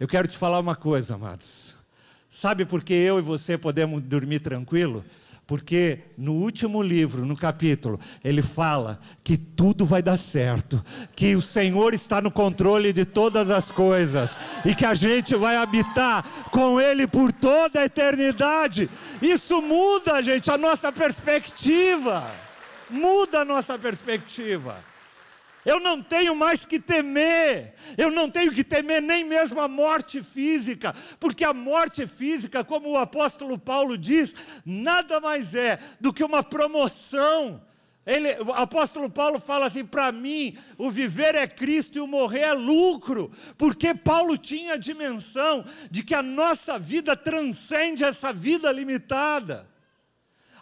Eu 0.00 0.08
quero 0.08 0.26
te 0.26 0.36
falar 0.36 0.58
uma 0.58 0.74
coisa, 0.74 1.14
amados. 1.14 1.73
Sabe 2.36 2.64
por 2.64 2.82
que 2.82 2.92
eu 2.92 3.20
e 3.20 3.22
você 3.22 3.56
podemos 3.56 4.02
dormir 4.02 4.40
tranquilo? 4.40 5.04
Porque 5.46 6.00
no 6.18 6.32
último 6.32 6.82
livro, 6.82 7.24
no 7.24 7.36
capítulo, 7.36 8.00
ele 8.24 8.42
fala 8.42 8.98
que 9.22 9.36
tudo 9.36 9.86
vai 9.86 10.02
dar 10.02 10.16
certo, 10.16 10.84
que 11.14 11.36
o 11.36 11.40
Senhor 11.40 11.94
está 11.94 12.20
no 12.20 12.32
controle 12.32 12.92
de 12.92 13.04
todas 13.04 13.52
as 13.52 13.70
coisas 13.70 14.36
e 14.64 14.74
que 14.74 14.84
a 14.84 14.94
gente 14.94 15.36
vai 15.36 15.54
habitar 15.54 16.24
com 16.50 16.80
Ele 16.80 17.06
por 17.06 17.30
toda 17.30 17.78
a 17.78 17.84
eternidade. 17.84 18.90
Isso 19.22 19.62
muda, 19.62 20.20
gente, 20.20 20.50
a 20.50 20.58
nossa 20.58 20.90
perspectiva. 20.90 22.28
Muda 22.90 23.42
a 23.42 23.44
nossa 23.44 23.78
perspectiva. 23.78 24.82
Eu 25.64 25.80
não 25.80 26.02
tenho 26.02 26.36
mais 26.36 26.66
que 26.66 26.78
temer, 26.78 27.74
eu 27.96 28.10
não 28.10 28.30
tenho 28.30 28.52
que 28.52 28.62
temer 28.62 29.00
nem 29.00 29.24
mesmo 29.24 29.60
a 29.60 29.68
morte 29.68 30.22
física, 30.22 30.94
porque 31.18 31.42
a 31.44 31.54
morte 31.54 32.06
física, 32.06 32.62
como 32.62 32.90
o 32.90 32.98
apóstolo 32.98 33.58
Paulo 33.58 33.96
diz, 33.96 34.34
nada 34.64 35.20
mais 35.20 35.54
é 35.54 35.78
do 35.98 36.12
que 36.12 36.22
uma 36.22 36.42
promoção. 36.42 37.62
Ele, 38.06 38.36
o 38.42 38.52
apóstolo 38.52 39.08
Paulo 39.08 39.40
fala 39.40 39.66
assim: 39.66 39.84
para 39.84 40.12
mim, 40.12 40.56
o 40.76 40.90
viver 40.90 41.34
é 41.34 41.46
Cristo 41.46 41.96
e 41.96 42.00
o 42.00 42.06
morrer 42.06 42.40
é 42.40 42.52
lucro, 42.52 43.30
porque 43.56 43.94
Paulo 43.94 44.36
tinha 44.36 44.74
a 44.74 44.78
dimensão 44.78 45.64
de 45.90 46.02
que 46.02 46.14
a 46.14 46.22
nossa 46.22 46.78
vida 46.78 47.16
transcende 47.16 48.04
essa 48.04 48.32
vida 48.32 48.70
limitada. 48.70 49.73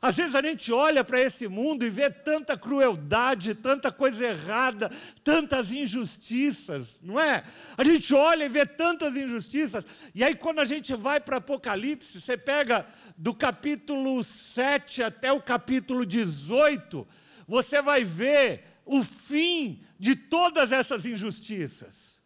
Às 0.03 0.17
vezes 0.17 0.35
a 0.35 0.43
gente 0.43 0.73
olha 0.73 1.05
para 1.05 1.21
esse 1.21 1.47
mundo 1.47 1.87
e 1.87 1.91
vê 1.91 2.11
tanta 2.11 2.59
crueldade, 2.59 3.55
tanta 3.55 3.93
coisa 3.93 4.27
errada, 4.27 4.91
tantas 5.23 5.71
injustiças, 5.71 6.99
não 7.01 7.21
é? 7.21 7.45
A 7.79 7.85
gente 7.85 8.13
olha 8.13 8.45
e 8.45 8.49
vê 8.49 8.67
tantas 8.67 9.15
injustiças, 9.15 9.87
e 10.13 10.25
aí 10.25 10.35
quando 10.35 10.59
a 10.59 10.65
gente 10.65 10.93
vai 10.97 11.21
para 11.21 11.37
Apocalipse, 11.37 12.21
você 12.21 12.37
pega 12.37 12.85
do 13.17 13.33
capítulo 13.33 14.25
7 14.25 15.05
até 15.05 15.31
o 15.31 15.41
capítulo 15.41 16.05
18, 16.05 17.07
você 17.47 17.81
vai 17.81 18.03
ver 18.03 18.65
o 18.85 19.05
fim 19.05 19.85
de 20.01 20.17
todas 20.17 20.73
essas 20.73 21.07
injustiças. 21.07 22.21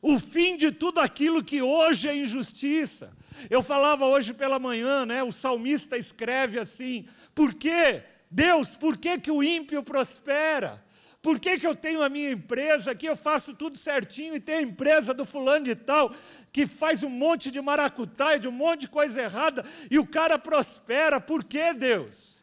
O 0.00 0.18
fim 0.18 0.56
de 0.56 0.72
tudo 0.72 0.98
aquilo 0.98 1.44
que 1.44 1.60
hoje 1.60 2.08
é 2.08 2.16
injustiça. 2.16 3.12
Eu 3.50 3.62
falava 3.62 4.06
hoje 4.06 4.32
pela 4.32 4.58
manhã, 4.58 5.06
né? 5.06 5.22
O 5.22 5.32
salmista 5.32 5.96
escreve 5.96 6.58
assim: 6.58 7.06
por 7.34 7.54
que, 7.54 8.02
Deus, 8.30 8.76
por 8.76 8.96
que, 8.96 9.18
que 9.18 9.30
o 9.30 9.42
ímpio 9.42 9.82
prospera? 9.82 10.82
Por 11.22 11.38
que, 11.38 11.60
que 11.60 11.66
eu 11.66 11.76
tenho 11.76 12.02
a 12.02 12.08
minha 12.08 12.32
empresa 12.32 12.90
aqui, 12.90 13.06
eu 13.06 13.16
faço 13.16 13.54
tudo 13.54 13.78
certinho 13.78 14.34
e 14.34 14.40
tenho 14.40 14.58
a 14.58 14.62
empresa 14.62 15.14
do 15.14 15.24
fulano 15.24 15.66
de 15.66 15.76
tal, 15.76 16.12
que 16.52 16.66
faz 16.66 17.04
um 17.04 17.08
monte 17.08 17.48
de 17.48 17.60
maracutaia, 17.60 18.40
de 18.40 18.48
um 18.48 18.52
monte 18.52 18.82
de 18.82 18.88
coisa 18.88 19.22
errada, 19.22 19.64
e 19.88 20.00
o 20.00 20.06
cara 20.06 20.36
prospera, 20.36 21.20
por 21.20 21.44
que 21.44 21.72
Deus? 21.72 22.42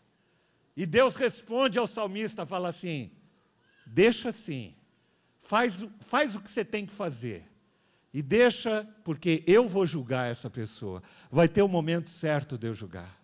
E 0.78 0.86
Deus 0.86 1.16
responde 1.16 1.78
ao 1.78 1.86
salmista, 1.86 2.46
fala 2.46 2.70
assim: 2.70 3.12
deixa 3.86 4.30
assim, 4.30 4.74
faz, 5.42 5.86
faz 6.00 6.38
o 6.38 6.40
que 6.40 6.50
você 6.50 6.64
tem 6.64 6.86
que 6.86 6.94
fazer. 6.94 7.49
E 8.14 8.22
deixa, 8.22 8.88
porque 9.04 9.44
eu 9.46 9.68
vou 9.68 9.86
julgar 9.86 10.30
essa 10.32 10.50
pessoa. 10.50 11.02
Vai 11.30 11.48
ter 11.48 11.62
o 11.62 11.68
momento 11.68 12.10
certo 12.10 12.58
de 12.58 12.68
eu 12.68 12.74
julgar. 12.74 13.20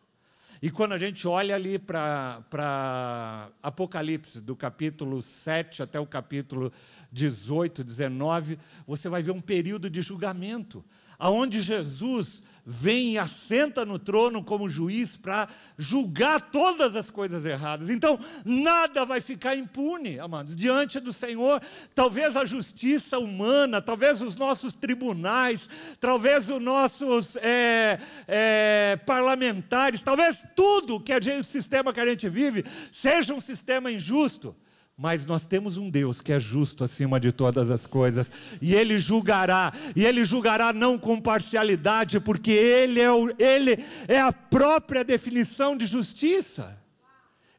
E 0.62 0.72
quando 0.72 0.94
a 0.94 0.98
gente 0.98 1.28
olha 1.28 1.56
ali 1.56 1.78
para 1.78 3.50
Apocalipse, 3.62 4.40
do 4.40 4.56
capítulo 4.56 5.22
7 5.22 5.84
até 5.84 6.00
o 6.00 6.06
capítulo 6.06 6.72
18, 7.12 7.84
19, 7.84 8.58
você 8.88 9.10
vai 9.10 9.22
ver 9.22 9.32
um 9.32 9.42
período 9.42 9.90
de 9.90 10.02
julgamento, 10.02 10.84
aonde 11.20 11.62
Jesus 11.62 12.42
vem 12.66 13.14
e 13.14 13.18
assenta 13.20 13.86
no 13.86 14.00
trono 14.00 14.44
como 14.44 14.68
juiz 14.68 15.16
para 15.16 15.48
julgar 15.78 16.42
todas 16.42 16.96
as 16.96 17.12
coisas 17.12 17.46
erradas. 17.46 17.90
Então, 17.90 18.20
nada 18.44 19.06
vai 19.06 19.22
ficar 19.22 19.56
impune, 19.56 20.20
amados, 20.20 20.56
diante 20.56 21.00
do 21.00 21.14
Senhor. 21.14 21.62
Talvez 21.94 22.36
a 22.36 22.44
justiça 22.44 23.20
humana, 23.20 23.82
talvez 23.82 24.22
os 24.22 24.36
nossos 24.36 24.74
tribunais, 24.74 25.70
talvez 26.00 26.50
os 26.50 26.62
nossos 26.62 27.36
é, 27.36 28.00
é, 28.28 29.00
parlamentares, 29.06 30.02
talvez 30.02 30.44
tudo 30.56 31.00
que 31.00 31.14
gente, 31.22 31.42
o 31.42 31.44
sistema 31.44 31.94
que 31.94 32.00
a 32.00 32.08
gente 32.08 32.28
vive 32.28 32.66
seja 32.92 33.34
um 33.34 33.42
sistema 33.42 33.92
injusto. 33.92 34.56
Mas 34.98 35.26
nós 35.26 35.46
temos 35.46 35.78
um 35.78 35.90
Deus 35.90 36.22
que 36.22 36.32
é 36.32 36.40
justo 36.40 36.84
acima 36.84 37.20
de 37.20 37.32
todas 37.34 37.70
as 37.70 37.86
coisas, 37.86 38.32
e 38.62 38.74
Ele 38.74 38.98
julgará, 38.98 39.74
e 39.94 40.06
Ele 40.06 40.24
julgará 40.24 40.72
não 40.72 40.98
com 40.98 41.20
parcialidade, 41.20 42.20
porque 42.20 42.52
Ele 42.52 43.02
é, 43.02 43.12
o, 43.12 43.30
ele 43.38 43.84
é 44.08 44.22
a 44.22 44.32
própria 44.32 45.04
definição 45.04 45.76
de 45.76 45.86
justiça, 45.86 46.82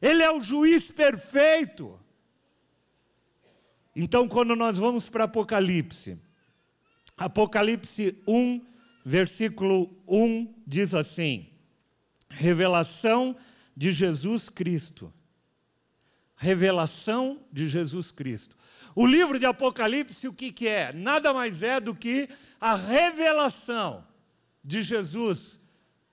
Ele 0.01 0.23
é 0.23 0.31
o 0.31 0.41
juiz 0.41 0.89
perfeito. 0.89 1.99
Então, 3.95 4.27
quando 4.27 4.55
nós 4.55 4.77
vamos 4.77 5.07
para 5.07 5.25
Apocalipse, 5.25 6.19
Apocalipse 7.15 8.19
1, 8.27 8.65
versículo 9.05 9.95
1 10.07 10.55
diz 10.65 10.93
assim: 10.95 11.47
revelação 12.29 13.35
de 13.75 13.91
Jesus 13.91 14.49
Cristo 14.49 15.13
revelação 16.37 17.41
de 17.51 17.67
Jesus 17.67 18.11
Cristo. 18.11 18.55
O 18.95 19.05
livro 19.05 19.37
de 19.37 19.45
Apocalipse, 19.45 20.27
o 20.27 20.33
que, 20.33 20.51
que 20.51 20.67
é? 20.67 20.93
Nada 20.93 21.33
mais 21.33 21.61
é 21.61 21.79
do 21.79 21.93
que 21.93 22.29
a 22.59 22.75
revelação 22.75 24.05
de 24.63 24.81
Jesus 24.81 25.59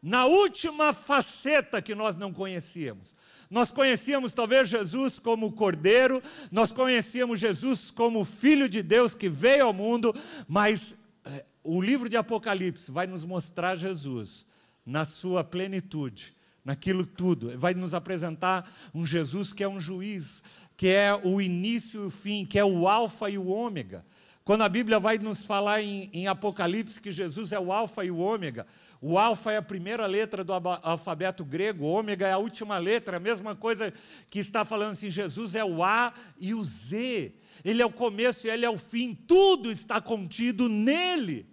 na 0.03 0.27
última 0.27 0.93
faceta 0.93 1.81
que 1.81 1.95
nós 1.95 2.15
não 2.15 2.31
conhecíamos. 2.31 3.17
Nós 3.49 3.71
conhecíamos 3.71 4.35
talvez 4.35 4.69
Jesus 4.69 5.19
como 5.19 5.53
Cordeiro, 5.53 6.23
nós 6.51 6.73
conhecíamos 6.73 7.41
Jesus 7.41 7.91
como 7.91 8.25
Filho 8.25 8.69
de 8.69 8.83
Deus 8.83 9.15
que 9.15 9.29
veio 9.29 9.67
ao 9.67 9.73
mundo, 9.73 10.15
mas 10.47 10.95
é, 11.25 11.45
o 11.63 11.81
livro 11.81 12.09
de 12.09 12.17
Apocalipse 12.17 12.91
vai 12.91 13.07
nos 13.07 13.25
mostrar 13.25 13.77
Jesus 13.77 14.47
na 14.85 15.07
sua 15.07 15.43
plenitude, 15.43 16.35
naquilo 16.65 17.05
tudo. 17.05 17.57
Vai 17.59 17.75
nos 17.75 17.95
apresentar 17.95 18.73
um 18.95 19.05
Jesus 19.05 19.53
que 19.53 19.63
é 19.63 19.69
um 19.69 19.81
juiz, 19.81 20.43
que 20.77 20.89
é 20.89 21.15
o 21.15 21.41
início 21.41 22.05
e 22.05 22.07
o 22.07 22.11
fim, 22.11 22.45
que 22.45 22.59
é 22.59 22.65
o 22.65 22.89
Alfa 22.89 23.29
e 23.29 23.39
o 23.39 23.49
Ômega. 23.49 24.05
Quando 24.45 24.63
a 24.63 24.69
Bíblia 24.69 24.99
vai 24.99 25.17
nos 25.17 25.45
falar 25.45 25.81
em, 25.81 26.11
em, 26.13 26.27
Apocalipse 26.27 27.01
que 27.01 27.11
Jesus 27.11 27.51
é 27.51 27.59
o 27.59 27.73
Alfa 27.73 28.05
e 28.05 28.11
o 28.11 28.19
Ômega, 28.19 28.67
o 29.01 29.19
Alfa 29.19 29.53
é 29.53 29.57
a 29.57 29.63
primeira 29.63 30.07
letra 30.07 30.45
do 30.45 30.53
alfabeto 30.53 31.45
grego, 31.45 31.85
o 31.85 31.89
Ômega 31.89 32.27
é 32.27 32.33
a 32.33 32.39
última 32.39 32.77
letra, 32.77 33.17
a 33.17 33.21
mesma 33.21 33.55
coisa 33.55 33.93
que 34.29 34.39
está 34.39 34.65
falando 34.65 34.93
assim: 34.93 35.11
Jesus 35.11 35.55
é 35.55 35.65
o 35.65 35.83
A 35.83 36.13
e 36.39 36.53
o 36.53 36.63
Z, 36.63 37.33
ele 37.65 37.81
é 37.81 37.87
o 37.87 37.93
começo 37.93 38.47
e 38.47 38.51
ele 38.51 38.67
é 38.67 38.71
o 38.71 38.77
fim, 38.77 39.15
tudo 39.15 39.73
está 39.73 39.99
contido 39.99 40.69
nele, 40.69 41.47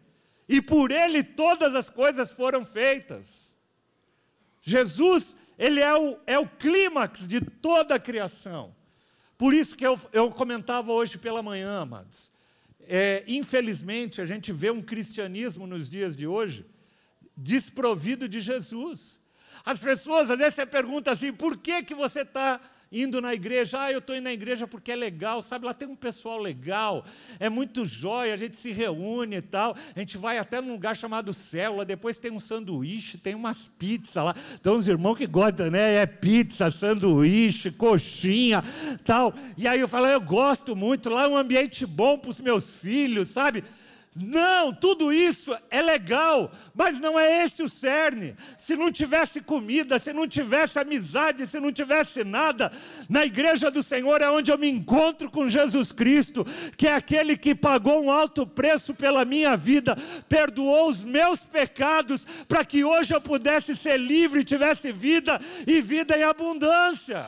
e 0.50 0.62
por 0.62 0.92
ele 0.92 1.24
todas 1.24 1.74
as 1.76 1.90
coisas 1.90 2.30
foram 2.30 2.66
feitas. 2.66 3.51
Jesus, 4.62 5.36
ele 5.58 5.80
é 5.80 5.96
o, 5.96 6.18
é 6.26 6.40
o 6.40 6.48
clímax 6.48 7.28
de 7.28 7.42
toda 7.42 7.96
a 7.96 8.00
criação. 8.00 8.76
Por 9.38 9.54
isso 9.54 9.76
que 9.76 9.86
eu, 9.86 10.00
eu 10.14 10.30
comentava 10.30 10.92
hoje 10.92 11.18
pela 11.18 11.42
manhã, 11.42 11.82
amados. 11.82 12.32
É, 12.82 13.24
infelizmente, 13.28 14.22
a 14.22 14.26
gente 14.26 14.52
vê 14.52 14.70
um 14.70 14.82
cristianismo 14.82 15.66
nos 15.66 15.90
dias 15.90 16.16
de 16.16 16.28
hoje 16.28 16.66
desprovido 17.36 18.30
de 18.30 18.40
Jesus. 18.40 19.20
As 19.66 19.80
pessoas, 19.80 20.30
às 20.30 20.38
vezes 20.38 20.56
você 20.56 20.66
pergunta 20.66 21.12
assim, 21.12 21.34
por 21.34 21.58
que, 21.58 21.84
que 21.84 21.96
você 21.96 22.22
está 22.22 22.60
indo 22.92 23.22
na 23.22 23.34
igreja, 23.34 23.82
ah, 23.82 23.92
eu 23.92 24.00
estou 24.00 24.16
indo 24.16 24.26
na 24.26 24.34
igreja 24.34 24.68
porque 24.68 24.92
é 24.92 24.96
legal, 24.96 25.42
sabe? 25.42 25.66
Lá 25.66 25.74
tem 25.74 25.88
um 25.88 25.96
pessoal 25.96 26.38
legal, 26.40 27.06
é 27.40 27.48
muito 27.48 27.86
jóia, 27.86 28.34
a 28.34 28.38
gente 28.38 28.58
se 28.58 28.72
reúne 28.72 29.38
e 29.38 29.42
tal, 29.42 29.76
a 29.96 30.00
gente 30.00 30.18
vai 30.18 30.38
até 30.38 30.60
num 30.60 30.74
lugar 30.74 30.96
chamado 30.96 31.34
Célula, 31.34 31.86
depois 31.86 32.18
tem 32.18 32.32
um 32.32 32.40
sanduíche, 32.40 33.18
tem 33.18 33.34
umas 33.34 33.68
pizzas 33.68 34.24
lá, 34.24 34.36
tem 34.62 34.74
uns 34.74 34.88
irmãos 34.88 35.16
que 35.16 35.26
gostam, 35.26 35.72
né? 35.72 35.96
É 35.96 36.06
pizza, 36.06 36.70
sanduíche, 36.70 37.72
coxinha, 37.72 38.64
tal. 39.06 39.34
E 39.56 39.68
aí 39.68 39.80
eu 39.80 39.88
falo, 39.88 40.08
eu 40.08 40.20
gosto 40.20 40.76
muito, 40.76 41.10
lá 41.10 41.24
é 41.24 41.28
um 41.28 41.38
ambiente 41.38 41.86
bom 41.86 42.18
para 42.18 42.32
os 42.32 42.42
meus 42.42 42.76
filhos, 42.76 43.30
sabe? 43.30 43.64
Não, 44.14 44.74
tudo 44.74 45.14
isso 45.14 45.58
é 45.70 45.82
legal, 45.82 46.52
mas 46.76 47.00
não 47.00 47.18
é 47.18 47.46
esse 47.46 47.64
o 47.64 47.70
cerne. 47.70 48.36
Se 48.60 48.76
não 48.76 48.92
tivesse 48.92 49.40
comida, 49.40 49.98
se 50.00 50.12
não 50.12 50.28
tivesse 50.28 50.78
amizade, 50.78 51.48
se 51.48 51.62
não 51.62 51.72
tivesse 51.72 52.22
nada, 52.26 52.74
na 53.10 53.26
igreja 53.26 53.72
do 53.72 53.82
Senhor 53.82 54.22
é 54.22 54.30
onde 54.30 54.52
eu 54.52 54.58
me 54.58 54.70
encontro 54.70 55.32
com 55.32 55.48
Jesus 55.48 55.94
Cristo, 55.94 56.46
que 56.76 56.90
é 56.90 56.94
aquele 56.94 57.38
que 57.38 57.56
pagou 57.56 58.04
um 58.04 58.12
alto 58.12 58.46
preço 58.46 58.94
pela 58.94 59.24
minha 59.24 59.56
vida, 59.56 59.96
perdoou 60.28 60.90
os 60.90 61.06
meus 61.06 61.40
pecados, 61.46 62.28
para 62.50 62.66
que 62.66 62.84
hoje 62.84 63.16
eu 63.16 63.22
pudesse 63.22 63.74
ser 63.78 63.98
livre, 63.98 64.44
tivesse 64.44 64.92
vida 64.92 65.40
e 65.66 65.80
vida 65.82 66.18
em 66.18 66.24
abundância. 66.24 67.26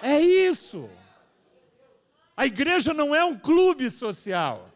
É 0.00 0.20
isso. 0.20 0.88
A 2.36 2.46
igreja 2.46 2.94
não 2.94 3.12
é 3.12 3.24
um 3.24 3.36
clube 3.36 3.90
social. 3.90 4.71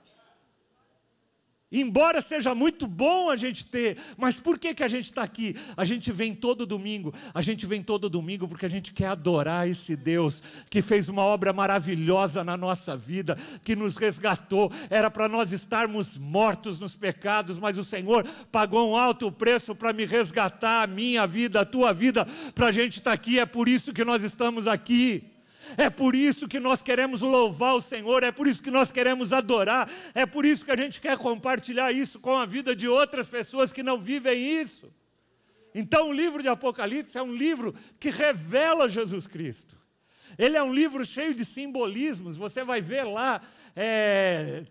Embora 1.70 2.22
seja 2.22 2.54
muito 2.54 2.86
bom 2.86 3.28
a 3.28 3.36
gente 3.36 3.66
ter, 3.66 3.98
mas 4.16 4.38
por 4.38 4.56
que, 4.56 4.72
que 4.72 4.84
a 4.84 4.88
gente 4.88 5.06
está 5.06 5.24
aqui? 5.24 5.56
A 5.76 5.84
gente 5.84 6.12
vem 6.12 6.32
todo 6.32 6.64
domingo, 6.64 7.12
a 7.34 7.42
gente 7.42 7.66
vem 7.66 7.82
todo 7.82 8.08
domingo 8.08 8.46
porque 8.46 8.66
a 8.66 8.68
gente 8.68 8.92
quer 8.92 9.08
adorar 9.08 9.68
esse 9.68 9.96
Deus 9.96 10.40
que 10.70 10.80
fez 10.80 11.08
uma 11.08 11.22
obra 11.22 11.52
maravilhosa 11.52 12.44
na 12.44 12.56
nossa 12.56 12.96
vida, 12.96 13.36
que 13.64 13.74
nos 13.74 13.96
resgatou. 13.96 14.70
Era 14.88 15.10
para 15.10 15.28
nós 15.28 15.50
estarmos 15.50 16.16
mortos 16.16 16.78
nos 16.78 16.94
pecados, 16.94 17.58
mas 17.58 17.76
o 17.76 17.82
Senhor 17.82 18.24
pagou 18.52 18.92
um 18.92 18.96
alto 18.96 19.32
preço 19.32 19.74
para 19.74 19.92
me 19.92 20.04
resgatar, 20.04 20.84
a 20.84 20.86
minha 20.86 21.26
vida, 21.26 21.62
a 21.62 21.64
tua 21.64 21.92
vida, 21.92 22.24
para 22.54 22.68
a 22.68 22.72
gente 22.72 22.98
estar 22.98 23.10
tá 23.10 23.14
aqui. 23.14 23.40
É 23.40 23.46
por 23.46 23.68
isso 23.68 23.92
que 23.92 24.04
nós 24.04 24.22
estamos 24.22 24.68
aqui. 24.68 25.35
É 25.76 25.88
por 25.88 26.14
isso 26.14 26.46
que 26.46 26.60
nós 26.60 26.82
queremos 26.82 27.20
louvar 27.20 27.74
o 27.74 27.80
Senhor, 27.80 28.22
é 28.22 28.30
por 28.30 28.46
isso 28.46 28.62
que 28.62 28.70
nós 28.70 28.92
queremos 28.92 29.32
adorar, 29.32 29.90
é 30.14 30.26
por 30.26 30.44
isso 30.44 30.64
que 30.64 30.70
a 30.70 30.76
gente 30.76 31.00
quer 31.00 31.16
compartilhar 31.16 31.92
isso 31.92 32.20
com 32.20 32.36
a 32.36 32.44
vida 32.44 32.76
de 32.76 32.86
outras 32.86 33.28
pessoas 33.28 33.72
que 33.72 33.82
não 33.82 34.00
vivem 34.00 34.60
isso. 34.60 34.92
Então, 35.74 36.08
o 36.08 36.12
livro 36.12 36.42
de 36.42 36.48
Apocalipse 36.48 37.18
é 37.18 37.22
um 37.22 37.34
livro 37.34 37.74
que 38.00 38.10
revela 38.10 38.88
Jesus 38.88 39.26
Cristo. 39.26 39.76
Ele 40.38 40.56
é 40.56 40.62
um 40.62 40.72
livro 40.72 41.04
cheio 41.04 41.34
de 41.34 41.44
simbolismos. 41.44 42.36
Você 42.36 42.64
vai 42.64 42.80
ver 42.80 43.04
lá 43.04 43.42
é, 43.74 44.64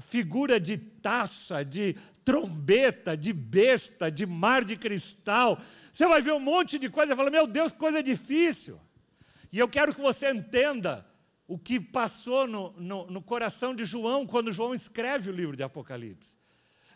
figura 0.00 0.58
de 0.58 0.76
taça, 0.76 1.64
de 1.64 1.96
trombeta, 2.24 3.16
de 3.16 3.32
besta, 3.32 4.10
de 4.10 4.26
mar 4.26 4.64
de 4.64 4.76
cristal. 4.76 5.60
Você 5.92 6.06
vai 6.06 6.20
ver 6.22 6.32
um 6.32 6.40
monte 6.40 6.78
de 6.78 6.88
coisa 6.88 7.12
e 7.12 7.16
fala: 7.16 7.30
Meu 7.30 7.46
Deus, 7.46 7.72
coisa 7.72 8.02
difícil. 8.02 8.80
E 9.52 9.58
eu 9.58 9.68
quero 9.68 9.94
que 9.94 10.00
você 10.00 10.30
entenda 10.30 11.06
o 11.46 11.58
que 11.58 11.78
passou 11.78 12.46
no, 12.46 12.72
no, 12.72 13.06
no, 13.10 13.20
coração 13.20 13.74
de 13.74 13.84
João 13.84 14.26
quando 14.26 14.50
João 14.50 14.74
escreve 14.74 15.28
o 15.28 15.32
livro 15.32 15.54
de 15.54 15.62
Apocalipse. 15.62 16.36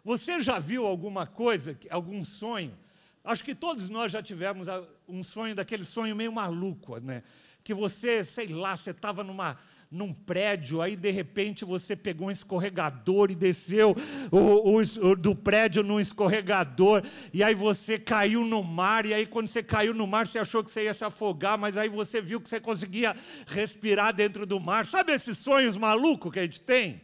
Você 0.02 0.42
já 0.42 0.58
viu 0.58 0.86
alguma 0.86 1.26
coisa, 1.26 1.78
algum 1.90 2.24
sonho? 2.24 2.74
Acho 3.22 3.44
que 3.44 3.54
todos 3.54 3.90
nós 3.90 4.10
já 4.10 4.22
tivemos 4.22 4.68
um 5.06 5.22
sonho, 5.22 5.54
daquele 5.54 5.84
sonho 5.84 6.16
meio 6.16 6.32
maluco, 6.32 6.96
né? 6.98 7.22
Que 7.62 7.74
você, 7.74 8.24
sei 8.24 8.48
lá, 8.48 8.76
você 8.76 8.92
estava 8.92 9.22
numa 9.22 9.58
num 9.90 10.12
prédio, 10.12 10.82
aí 10.82 10.96
de 10.96 11.10
repente 11.10 11.64
você 11.64 11.94
pegou 11.94 12.28
um 12.28 12.30
escorregador 12.30 13.30
e 13.30 13.34
desceu 13.34 13.94
o, 14.32 14.36
o, 14.36 14.80
o, 14.80 15.16
do 15.16 15.34
prédio 15.34 15.82
num 15.82 16.00
escorregador, 16.00 17.02
e 17.32 17.42
aí 17.42 17.54
você 17.54 17.98
caiu 17.98 18.44
no 18.44 18.62
mar, 18.62 19.06
e 19.06 19.14
aí 19.14 19.26
quando 19.26 19.48
você 19.48 19.62
caiu 19.62 19.94
no 19.94 20.06
mar, 20.06 20.26
você 20.26 20.38
achou 20.38 20.64
que 20.64 20.70
você 20.70 20.84
ia 20.84 20.94
se 20.94 21.04
afogar, 21.04 21.56
mas 21.56 21.76
aí 21.76 21.88
você 21.88 22.20
viu 22.20 22.40
que 22.40 22.48
você 22.48 22.60
conseguia 22.60 23.16
respirar 23.46 24.12
dentro 24.12 24.44
do 24.44 24.58
mar. 24.58 24.86
Sabe 24.86 25.12
esses 25.12 25.38
sonhos 25.38 25.76
malucos 25.76 26.32
que 26.32 26.40
a 26.40 26.42
gente 26.42 26.60
tem? 26.60 27.00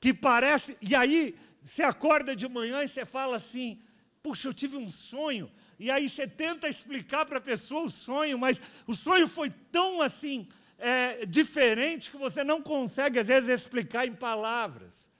Que 0.00 0.12
parece. 0.12 0.76
E 0.80 0.94
aí 0.94 1.36
você 1.62 1.82
acorda 1.82 2.34
de 2.34 2.48
manhã 2.48 2.82
e 2.82 2.88
você 2.88 3.04
fala 3.06 3.36
assim: 3.36 3.80
puxa, 4.22 4.48
eu 4.48 4.54
tive 4.54 4.76
um 4.76 4.90
sonho. 4.90 5.50
E 5.78 5.90
aí 5.90 6.08
você 6.08 6.26
tenta 6.26 6.68
explicar 6.68 7.26
para 7.26 7.38
a 7.38 7.40
pessoa 7.40 7.84
o 7.84 7.90
sonho, 7.90 8.38
mas 8.38 8.60
o 8.86 8.94
sonho 8.94 9.28
foi 9.28 9.50
tão 9.70 10.00
assim 10.00 10.48
é, 10.78 11.24
diferente 11.26 12.10
que 12.10 12.16
você 12.16 12.44
não 12.44 12.62
consegue, 12.62 13.18
às 13.18 13.28
vezes, 13.28 13.48
explicar 13.48 14.06
em 14.06 14.14
palavras. 14.14 15.10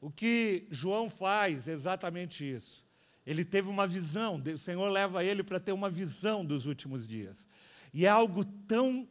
O 0.00 0.10
que 0.10 0.66
João 0.70 1.08
faz 1.08 1.68
é 1.68 1.72
exatamente 1.72 2.48
isso. 2.48 2.84
Ele 3.26 3.44
teve 3.44 3.68
uma 3.68 3.86
visão, 3.86 4.40
o 4.54 4.58
Senhor 4.58 4.88
leva 4.88 5.24
ele 5.24 5.42
para 5.42 5.58
ter 5.58 5.72
uma 5.72 5.90
visão 5.90 6.44
dos 6.44 6.64
últimos 6.64 7.06
dias. 7.06 7.48
E 7.92 8.06
é 8.06 8.08
algo 8.08 8.44
tão 8.44 9.08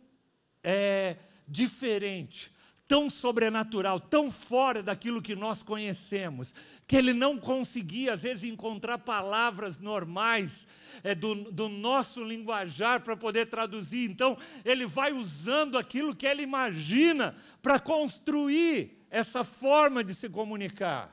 é, 0.63 1.17
diferente, 1.47 2.53
tão 2.87 3.09
sobrenatural, 3.09 3.99
tão 3.99 4.29
fora 4.29 4.83
daquilo 4.83 5.21
que 5.21 5.35
nós 5.35 5.63
conhecemos, 5.63 6.53
que 6.87 6.95
ele 6.95 7.13
não 7.13 7.37
conseguia, 7.37 8.13
às 8.13 8.23
vezes, 8.23 8.43
encontrar 8.43 8.99
palavras 8.99 9.79
normais 9.79 10.67
é, 11.03 11.15
do, 11.15 11.51
do 11.51 11.67
nosso 11.67 12.23
linguajar 12.23 13.01
para 13.01 13.17
poder 13.17 13.47
traduzir. 13.47 14.09
Então, 14.09 14.37
ele 14.63 14.85
vai 14.85 15.11
usando 15.11 15.77
aquilo 15.77 16.15
que 16.15 16.27
ele 16.27 16.43
imagina 16.43 17.35
para 17.61 17.79
construir 17.79 19.05
essa 19.09 19.43
forma 19.43 20.03
de 20.03 20.13
se 20.13 20.29
comunicar. 20.29 21.11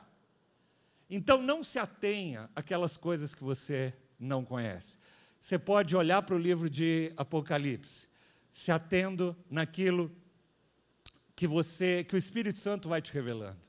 Então, 1.08 1.42
não 1.42 1.62
se 1.62 1.78
atenha 1.78 2.50
àquelas 2.54 2.96
coisas 2.96 3.34
que 3.34 3.44
você 3.44 3.94
não 4.18 4.44
conhece. 4.44 4.98
Você 5.40 5.58
pode 5.58 5.96
olhar 5.96 6.22
para 6.22 6.36
o 6.36 6.38
livro 6.38 6.70
de 6.70 7.12
Apocalipse, 7.16 8.06
se 8.52 8.70
atendo 8.70 9.36
naquilo 9.50 10.10
que 11.34 11.46
você, 11.46 12.04
que 12.04 12.14
o 12.14 12.18
Espírito 12.18 12.58
Santo 12.58 12.88
vai 12.88 13.00
te 13.00 13.12
revelando. 13.12 13.60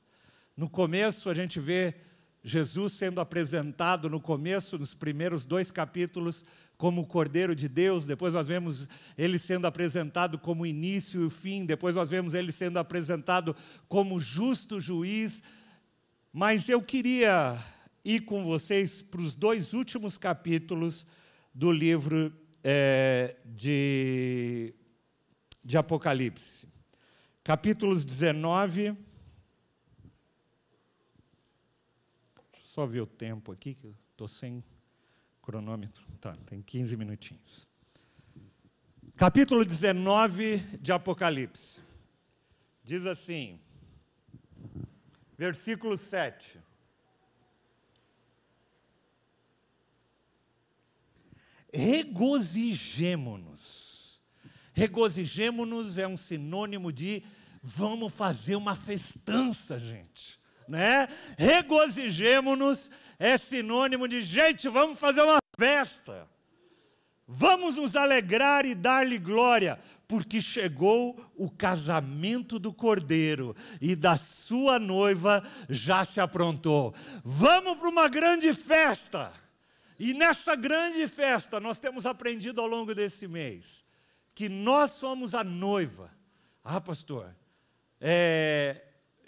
No 0.56 0.70
começo 0.70 1.30
a 1.30 1.34
gente 1.34 1.60
vê 1.60 1.96
Jesus 2.44 2.94
sendo 2.94 3.22
apresentado 3.22 4.10
no 4.10 4.20
começo, 4.20 4.78
nos 4.78 4.94
primeiros 4.94 5.46
dois 5.46 5.72
capítulos, 5.72 6.44
como 6.76 7.02
o 7.02 7.08
Cordeiro 7.08 7.56
de 7.56 7.70
Deus, 7.70 8.06
depois 8.06 8.34
nós 8.34 8.48
vemos 8.48 8.90
ele 9.18 9.40
sendo 9.40 9.66
apresentado 9.66 10.38
como 10.38 10.66
início 10.66 11.22
e 11.22 11.26
o 11.26 11.30
fim, 11.30 11.66
depois 11.66 11.96
nós 11.96 12.10
vemos 12.10 12.34
ele 12.34 12.52
sendo 12.52 12.78
apresentado 12.78 13.56
como 13.88 14.20
justo 14.20 14.82
juiz. 14.82 15.42
Mas 16.34 16.68
eu 16.68 16.82
queria 16.82 17.58
ir 18.04 18.22
com 18.22 18.44
vocês 18.44 19.02
para 19.02 19.22
os 19.22 19.34
dois 19.34 19.74
últimos 19.74 20.18
capítulos 20.18 21.06
do 21.54 21.72
livro 21.72 22.34
é, 22.62 23.38
de, 23.46 24.74
de 25.64 25.78
Apocalipse. 25.78 26.73
Capítulos 27.44 28.06
19 28.06 28.96
só 32.74 32.86
ver 32.88 33.02
o 33.02 33.06
tempo 33.06 33.52
aqui, 33.52 33.76
que 33.76 33.86
eu 33.86 33.94
estou 34.10 34.28
sem 34.28 34.64
cronômetro. 35.44 36.04
Tá, 36.20 36.36
tem 36.48 36.60
15 36.60 36.98
minutinhos. 36.98 37.68
Capítulo 39.16 39.64
19 39.64 40.58
de 40.82 40.92
Apocalipse. 40.92 41.80
Diz 42.84 43.06
assim, 43.06 43.60
versículo 45.38 46.00
7. 46.00 46.60
Regozijemo-nos. 51.72 53.93
Regozijemo-nos 54.74 55.98
é 55.98 56.08
um 56.08 56.18
sinônimo 56.18 56.92
de 56.92 57.24
vamos 57.62 58.14
fazer 58.14 58.56
uma 58.56 58.76
festança, 58.76 59.80
gente 59.80 60.44
né? 60.68 61.08
Regozijemo-nos 61.38 62.90
é 63.20 63.38
sinônimo 63.38 64.08
de 64.08 64.22
gente, 64.22 64.68
vamos 64.68 65.00
fazer 65.00 65.22
uma 65.22 65.40
festa. 65.58 66.28
Vamos 67.26 67.78
nos 67.78 67.96
alegrar 67.96 68.66
e 68.66 68.76
dar-lhe 68.76 69.18
glória, 69.18 69.80
porque 70.08 70.42
chegou 70.42 71.18
o 71.36 71.50
casamento 71.50 72.60
do 72.60 72.74
cordeiro 72.74 73.56
e 73.80 73.96
da 73.96 74.18
sua 74.18 74.78
noiva 74.78 75.42
já 75.70 76.04
se 76.04 76.20
aprontou. 76.20 76.94
Vamos 77.24 77.78
para 77.78 77.90
uma 77.90 78.10
grande 78.10 78.54
festa. 78.54 79.32
E 79.98 80.14
nessa 80.14 80.56
grande 80.56 81.08
festa, 81.08 81.60
nós 81.60 81.80
temos 81.80 82.06
aprendido 82.06 82.60
ao 82.60 82.68
longo 82.68 82.94
desse 82.94 83.28
mês 83.28 83.84
que 84.36 84.50
nós 84.50 84.92
somos 84.92 85.36
a 85.36 85.44
noiva. 85.44 86.12
Ah, 86.64 86.82
pastor, 86.82 87.36
é, 88.00 88.82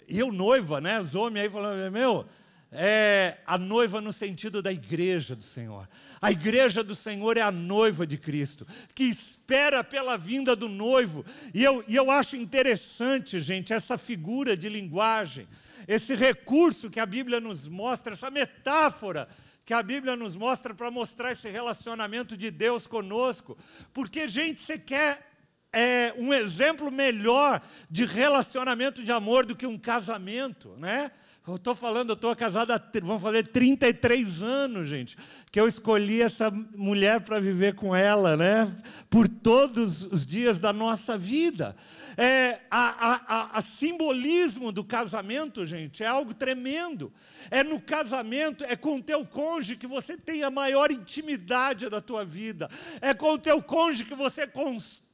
eu 0.08 0.32
noiva, 0.32 0.80
né? 0.80 1.00
Os 1.00 1.14
homens 1.14 1.44
aí 1.44 1.50
falando, 1.50 1.90
meu, 1.92 2.26
é 2.72 3.38
a 3.46 3.56
noiva 3.56 4.00
no 4.00 4.12
sentido 4.12 4.60
da 4.60 4.72
igreja 4.72 5.36
do 5.36 5.42
Senhor. 5.42 5.88
A 6.20 6.32
igreja 6.32 6.82
do 6.82 6.94
Senhor 6.94 7.36
é 7.36 7.40
a 7.40 7.50
noiva 7.50 8.06
de 8.06 8.18
Cristo, 8.18 8.66
que 8.94 9.04
espera 9.04 9.84
pela 9.84 10.18
vinda 10.18 10.56
do 10.56 10.68
noivo. 10.68 11.24
E 11.54 11.62
eu, 11.62 11.84
e 11.86 11.94
eu 11.94 12.10
acho 12.10 12.36
interessante, 12.36 13.40
gente, 13.40 13.72
essa 13.72 13.96
figura 13.96 14.56
de 14.56 14.68
linguagem, 14.68 15.46
esse 15.86 16.14
recurso 16.14 16.90
que 16.90 16.98
a 16.98 17.06
Bíblia 17.06 17.40
nos 17.40 17.68
mostra, 17.68 18.14
essa 18.14 18.30
metáfora 18.30 19.28
que 19.66 19.74
a 19.74 19.82
Bíblia 19.82 20.14
nos 20.14 20.36
mostra 20.36 20.72
para 20.72 20.92
mostrar 20.92 21.32
esse 21.32 21.50
relacionamento 21.50 22.36
de 22.36 22.52
Deus 22.52 22.86
conosco. 22.86 23.58
Porque, 23.92 24.28
gente, 24.28 24.60
você 24.60 24.78
quer 24.78 25.28
é, 25.72 26.14
um 26.16 26.32
exemplo 26.32 26.88
melhor 26.88 27.60
de 27.90 28.04
relacionamento 28.04 29.02
de 29.02 29.10
amor 29.10 29.44
do 29.44 29.56
que 29.56 29.66
um 29.66 29.76
casamento, 29.76 30.76
né? 30.78 31.10
Eu 31.46 31.54
estou 31.54 31.76
falando, 31.76 32.10
eu 32.10 32.14
estou 32.14 32.34
casado 32.34 32.72
há, 32.72 33.18
fazer 33.20 33.46
33 33.46 34.42
anos, 34.42 34.88
gente, 34.88 35.16
que 35.52 35.60
eu 35.60 35.68
escolhi 35.68 36.20
essa 36.20 36.50
mulher 36.50 37.20
para 37.20 37.38
viver 37.38 37.76
com 37.76 37.94
ela, 37.94 38.36
né? 38.36 38.74
Por 39.08 39.28
todos 39.28 40.02
os 40.02 40.26
dias 40.26 40.58
da 40.58 40.72
nossa 40.72 41.16
vida. 41.16 41.76
É, 42.16 42.62
a, 42.68 43.10
a, 43.10 43.14
a, 43.28 43.58
a 43.58 43.62
simbolismo 43.62 44.72
do 44.72 44.82
casamento, 44.82 45.64
gente, 45.64 46.02
é 46.02 46.06
algo 46.08 46.34
tremendo. 46.34 47.12
É 47.48 47.62
no 47.62 47.80
casamento, 47.80 48.64
é 48.64 48.74
com 48.74 48.96
o 48.96 49.02
teu 49.02 49.24
cônjuge 49.24 49.76
que 49.76 49.86
você 49.86 50.16
tem 50.16 50.42
a 50.42 50.50
maior 50.50 50.90
intimidade 50.90 51.88
da 51.88 52.00
tua 52.00 52.24
vida. 52.24 52.68
É 53.00 53.14
com 53.14 53.34
o 53.34 53.38
teu 53.38 53.62
cônjuge 53.62 54.04
que 54.04 54.16
você 54.16 54.48
constrói 54.48 55.05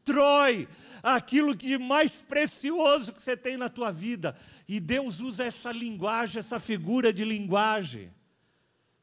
aquilo 1.03 1.55
de 1.55 1.79
mais 1.79 2.21
precioso 2.21 3.13
que 3.13 3.21
você 3.21 3.37
tem 3.37 3.57
na 3.57 3.69
tua 3.69 3.91
vida. 3.91 4.37
E 4.69 4.79
Deus 4.79 5.21
usa 5.21 5.45
essa 5.45 5.73
linguagem, 5.73 6.39
essa 6.39 6.61
figura 6.61 7.13
de 7.13 7.25
linguagem. 7.25 8.11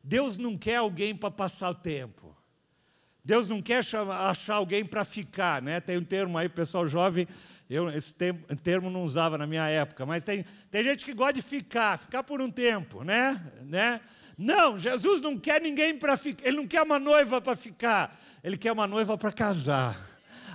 Deus 0.04 0.38
não 0.38 0.58
quer 0.58 0.78
alguém 0.78 1.16
para 1.16 1.30
passar 1.30 1.70
o 1.70 1.76
tempo. 1.76 2.36
Deus 3.24 3.48
não 3.48 3.62
quer 3.62 3.84
achar 4.28 4.56
alguém 4.56 4.86
para 4.86 5.04
ficar, 5.04 5.62
né? 5.62 5.80
Tem 5.80 5.98
um 5.98 6.04
termo 6.04 6.38
aí, 6.38 6.48
pessoal 6.48 6.88
jovem, 6.88 7.28
eu 7.70 7.88
esse 7.90 8.14
termo 8.64 8.90
não 8.90 9.04
usava 9.04 9.38
na 9.38 9.46
minha 9.46 9.68
época, 9.68 10.06
mas 10.06 10.24
tem, 10.24 10.44
tem 10.72 10.84
gente 10.84 11.06
que 11.06 11.14
gosta 11.14 11.34
de 11.34 11.42
ficar, 11.42 12.00
ficar 12.00 12.24
por 12.24 12.42
um 12.42 12.50
tempo, 12.50 13.04
né? 13.04 13.40
né? 13.62 14.02
Não, 14.36 14.80
Jesus 14.80 15.22
não 15.22 15.38
quer 15.38 15.62
ninguém 15.62 15.96
para 15.96 16.18
ficar, 16.18 16.48
ele 16.48 16.58
não 16.58 16.66
quer 16.66 16.82
uma 16.82 16.98
noiva 16.98 17.40
para 17.40 17.56
ficar, 17.56 18.20
ele 18.44 18.58
quer 18.58 18.72
uma 18.72 18.88
noiva 18.88 19.16
para 19.18 19.32
casar. 19.32 20.09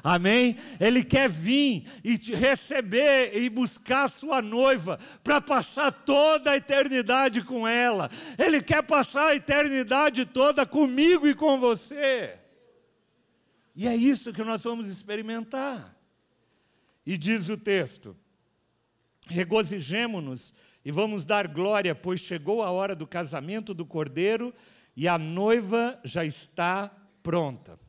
Amém? 0.07 0.59
Ele 0.79 1.03
quer 1.03 1.31
vir 1.31 1.91
e 2.05 2.19
te 2.19 2.35
receber 2.35 3.35
e 3.35 3.49
buscar 3.49 4.05
a 4.05 4.09
sua 4.09 4.43
noiva 4.43 4.99
para 5.23 5.41
passar 5.41 5.91
toda 5.91 6.51
a 6.51 6.57
eternidade 6.59 7.43
com 7.43 7.67
ela. 7.67 8.11
Ele 8.39 8.63
quer 8.63 8.83
passar 8.83 9.29
a 9.29 9.35
eternidade 9.35 10.27
toda 10.27 10.67
comigo 10.67 11.27
e 11.27 11.35
com 11.35 11.59
você. 11.59 12.39
E 13.75 13.89
é 13.89 13.97
isso 13.97 14.31
que 14.31 14.45
nós 14.45 14.63
vamos 14.63 14.91
experimentar. 14.91 15.97
E 17.07 17.17
diz 17.17 17.49
o 17.49 17.57
texto: 17.57 18.15
regozijemo-nos 19.27 20.53
e 20.85 20.93
vamos 20.93 21.25
dar 21.25 21.49
glória, 21.49 21.95
pois 21.95 22.21
chegou 22.21 22.63
a 22.63 22.71
hora 22.71 22.95
do 22.95 23.07
casamento 23.07 23.73
do 23.73 23.87
cordeiro 23.87 24.53
e 24.95 25.09
a 25.09 25.17
noiva 25.17 25.99
já 26.05 26.27
está 26.27 26.95
pronta. 27.23 27.84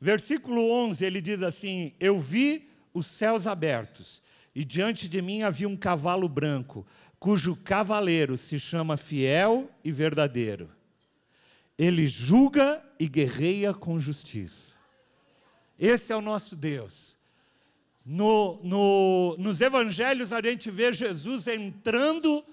Versículo 0.00 0.70
11, 0.70 1.04
ele 1.04 1.20
diz 1.20 1.42
assim: 1.42 1.92
Eu 2.00 2.18
vi 2.18 2.68
os 2.94 3.06
céus 3.06 3.46
abertos, 3.46 4.22
e 4.54 4.64
diante 4.64 5.08
de 5.08 5.20
mim 5.20 5.42
havia 5.42 5.68
um 5.68 5.76
cavalo 5.76 6.28
branco, 6.28 6.86
cujo 7.18 7.54
cavaleiro 7.54 8.38
se 8.38 8.58
chama 8.58 8.96
Fiel 8.96 9.70
e 9.84 9.92
Verdadeiro. 9.92 10.70
Ele 11.78 12.06
julga 12.06 12.82
e 12.98 13.08
guerreia 13.08 13.74
com 13.74 14.00
justiça. 14.00 14.74
Esse 15.78 16.12
é 16.12 16.16
o 16.16 16.20
nosso 16.20 16.56
Deus. 16.56 17.18
No, 18.04 18.60
no, 18.62 19.36
nos 19.38 19.60
evangelhos 19.60 20.32
a 20.32 20.40
gente 20.42 20.70
vê 20.70 20.92
Jesus 20.92 21.46
entrando 21.46 22.44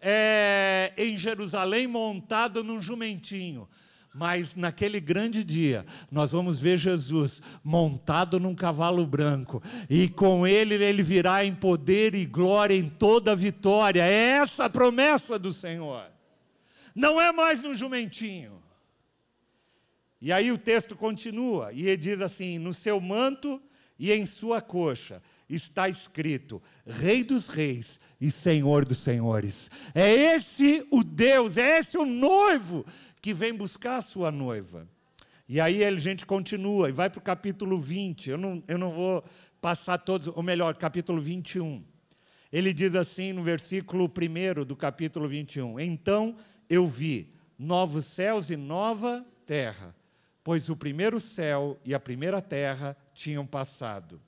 é, 0.00 0.92
em 0.96 1.16
Jerusalém 1.16 1.86
montado 1.86 2.64
num 2.64 2.80
jumentinho. 2.80 3.68
Mas 4.14 4.54
naquele 4.54 5.00
grande 5.00 5.42
dia, 5.42 5.84
nós 6.08 6.30
vamos 6.30 6.60
ver 6.60 6.78
Jesus 6.78 7.42
montado 7.64 8.38
num 8.38 8.54
cavalo 8.54 9.04
branco, 9.04 9.60
e 9.90 10.08
com 10.08 10.46
ele 10.46 10.74
ele 10.74 11.02
virá 11.02 11.44
em 11.44 11.52
poder 11.52 12.14
e 12.14 12.24
glória 12.24 12.76
em 12.76 12.88
toda 12.88 13.32
a 13.32 13.34
vitória. 13.34 14.04
É 14.04 14.38
essa 14.38 14.66
a 14.66 14.70
promessa 14.70 15.36
do 15.36 15.52
Senhor. 15.52 16.06
Não 16.94 17.20
é 17.20 17.32
mais 17.32 17.60
no 17.60 17.74
jumentinho. 17.74 18.62
E 20.20 20.30
aí 20.32 20.52
o 20.52 20.58
texto 20.58 20.94
continua, 20.94 21.72
e 21.72 21.88
ele 21.88 21.96
diz 21.96 22.20
assim: 22.20 22.56
No 22.56 22.72
seu 22.72 23.00
manto 23.00 23.60
e 23.98 24.12
em 24.12 24.24
sua 24.24 24.60
coxa 24.60 25.20
está 25.48 25.88
escrito: 25.88 26.62
Rei 26.86 27.24
dos 27.24 27.48
Reis 27.48 27.98
e 28.20 28.30
Senhor 28.30 28.84
dos 28.84 28.98
Senhores. 28.98 29.68
É 29.92 30.08
esse 30.36 30.86
o 30.88 31.02
Deus, 31.02 31.56
é 31.58 31.80
esse 31.80 31.98
o 31.98 32.06
noivo 32.06 32.86
que 33.24 33.32
vem 33.32 33.54
buscar 33.54 33.96
a 33.96 34.00
sua 34.02 34.30
noiva. 34.30 34.86
E 35.48 35.58
aí 35.58 35.82
a 35.82 35.96
gente 35.96 36.26
continua 36.26 36.90
e 36.90 36.92
vai 36.92 37.08
para 37.08 37.18
o 37.18 37.22
capítulo 37.22 37.80
20. 37.80 38.28
Eu 38.28 38.36
não, 38.36 38.62
eu 38.68 38.76
não 38.76 38.92
vou 38.92 39.24
passar 39.62 39.96
todos, 39.96 40.26
ou 40.26 40.42
melhor, 40.42 40.74
capítulo 40.74 41.22
21. 41.22 41.82
Ele 42.52 42.70
diz 42.70 42.94
assim 42.94 43.32
no 43.32 43.42
versículo 43.42 44.04
1 44.04 44.66
do 44.66 44.76
capítulo 44.76 45.26
21: 45.26 45.80
Então 45.80 46.36
eu 46.68 46.86
vi 46.86 47.32
novos 47.58 48.04
céus 48.04 48.50
e 48.50 48.56
nova 48.56 49.24
terra, 49.46 49.96
pois 50.44 50.68
o 50.68 50.76
primeiro 50.76 51.18
céu 51.18 51.80
e 51.82 51.94
a 51.94 51.98
primeira 51.98 52.42
terra 52.42 52.94
tinham 53.14 53.46
passado. 53.46 54.20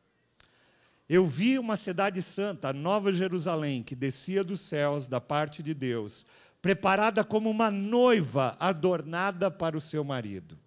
Eu 1.06 1.26
vi 1.26 1.58
uma 1.58 1.76
cidade 1.76 2.22
santa, 2.22 2.70
a 2.70 2.72
Nova 2.72 3.12
Jerusalém, 3.12 3.82
que 3.82 3.94
descia 3.94 4.42
dos 4.42 4.60
céus 4.60 5.06
da 5.06 5.20
parte 5.20 5.62
de 5.62 5.74
Deus 5.74 6.24
preparada 6.66 7.22
como 7.22 7.48
uma 7.48 7.70
noiva 7.70 8.56
adornada 8.58 9.48
para 9.48 9.76
o 9.76 9.80
seu 9.80 10.02
marido. 10.02 10.58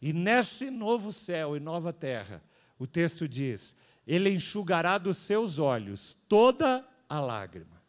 E 0.00 0.10
nesse 0.10 0.70
novo 0.70 1.12
céu 1.12 1.54
e 1.54 1.60
nova 1.60 1.92
terra, 1.92 2.42
o 2.78 2.86
texto 2.86 3.28
diz: 3.28 3.76
Ele 4.06 4.30
enxugará 4.30 4.96
dos 4.96 5.18
seus 5.18 5.58
olhos 5.58 6.16
toda 6.26 6.82
a 7.10 7.20
lágrima. 7.20 7.82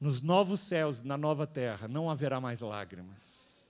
Nos 0.00 0.22
novos 0.22 0.60
céus, 0.60 1.02
na 1.02 1.18
nova 1.18 1.46
terra, 1.46 1.86
não 1.86 2.08
haverá 2.08 2.40
mais 2.40 2.62
lágrimas. 2.62 3.62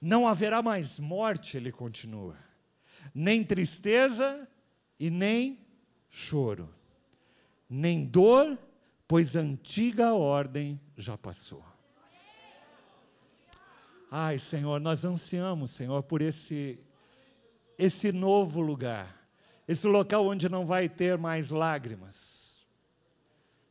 Não 0.00 0.26
haverá 0.26 0.62
mais 0.62 0.98
morte, 0.98 1.58
ele 1.58 1.70
continua. 1.70 2.38
Nem 3.14 3.44
tristeza 3.44 4.48
e 4.98 5.10
nem 5.10 5.58
choro. 6.08 6.74
Nem 7.68 8.06
dor 8.06 8.58
pois 9.08 9.34
a 9.34 9.40
antiga 9.40 10.12
ordem 10.12 10.78
já 10.96 11.16
passou. 11.16 11.64
Ai, 14.10 14.38
Senhor, 14.38 14.78
nós 14.78 15.04
ansiamos, 15.04 15.70
Senhor, 15.70 16.02
por 16.02 16.22
esse 16.22 16.78
esse 17.78 18.10
novo 18.10 18.60
lugar, 18.60 19.16
esse 19.66 19.86
local 19.86 20.26
onde 20.26 20.48
não 20.48 20.66
vai 20.66 20.88
ter 20.88 21.16
mais 21.16 21.50
lágrimas. 21.50 22.66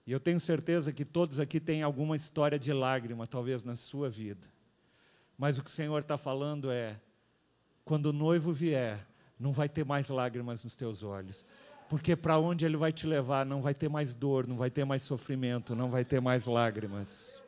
E 0.05 0.11
eu 0.13 0.19
tenho 0.19 0.39
certeza 0.39 0.93
que 0.93 1.03
todos 1.03 1.41
aqui 1.41 1.59
têm 1.59 1.83
alguma 1.83 2.15
história 2.15 2.57
de 2.57 2.71
lágrima, 2.71 3.27
talvez 3.27 3.65
na 3.65 3.75
sua 3.75 4.09
vida. 4.09 4.47
Mas 5.37 5.57
o 5.57 5.63
que 5.63 5.69
o 5.69 5.73
Senhor 5.73 5.99
está 5.99 6.17
falando 6.17 6.71
é: 6.71 6.99
quando 7.83 8.07
o 8.07 8.13
noivo 8.13 8.53
vier, 8.53 9.05
não 9.37 9.51
vai 9.51 9.67
ter 9.67 9.83
mais 9.83 10.07
lágrimas 10.07 10.63
nos 10.63 10.75
teus 10.75 11.03
olhos, 11.03 11.45
porque 11.89 12.15
para 12.15 12.37
onde 12.37 12.65
Ele 12.65 12.77
vai 12.77 12.91
te 12.91 13.07
levar 13.07 13.45
não 13.45 13.61
vai 13.61 13.73
ter 13.73 13.89
mais 13.89 14.13
dor, 14.13 14.47
não 14.47 14.57
vai 14.57 14.69
ter 14.69 14.85
mais 14.85 15.01
sofrimento, 15.01 15.75
não 15.75 15.89
vai 15.89 16.03
ter 16.03 16.19
mais 16.19 16.45
lágrimas. 16.45 17.41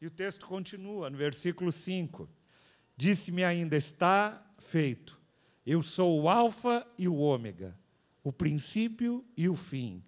E 0.00 0.06
o 0.06 0.10
texto 0.10 0.46
continua 0.46 1.10
no 1.10 1.16
versículo 1.16 1.70
5: 1.70 2.28
Disse-me 2.96 3.44
ainda: 3.44 3.76
Está 3.76 4.42
feito. 4.58 5.20
Eu 5.66 5.82
sou 5.82 6.22
o 6.22 6.28
Alfa 6.28 6.86
e 6.96 7.06
o 7.06 7.16
Ômega, 7.16 7.76
o 8.24 8.32
princípio 8.32 9.24
e 9.36 9.48
o 9.48 9.54
fim. 9.54 10.02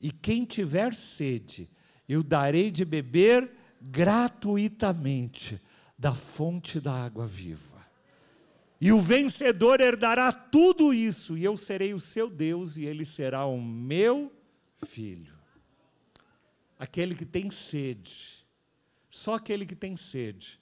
E 0.00 0.10
quem 0.10 0.44
tiver 0.44 0.94
sede, 0.94 1.70
eu 2.08 2.22
darei 2.22 2.70
de 2.70 2.84
beber 2.84 3.50
gratuitamente 3.80 5.60
da 5.98 6.14
fonte 6.14 6.80
da 6.80 6.92
água 6.92 7.26
viva. 7.26 7.83
E 8.84 8.92
o 8.92 9.00
vencedor 9.00 9.80
herdará 9.80 10.30
tudo 10.30 10.92
isso, 10.92 11.38
e 11.38 11.42
eu 11.42 11.56
serei 11.56 11.94
o 11.94 11.98
seu 11.98 12.28
Deus, 12.28 12.76
e 12.76 12.84
ele 12.84 13.06
será 13.06 13.46
o 13.46 13.58
meu 13.58 14.30
filho. 14.86 15.32
Aquele 16.78 17.14
que 17.14 17.24
tem 17.24 17.50
sede, 17.50 18.46
só 19.08 19.36
aquele 19.36 19.64
que 19.64 19.74
tem 19.74 19.96
sede, 19.96 20.60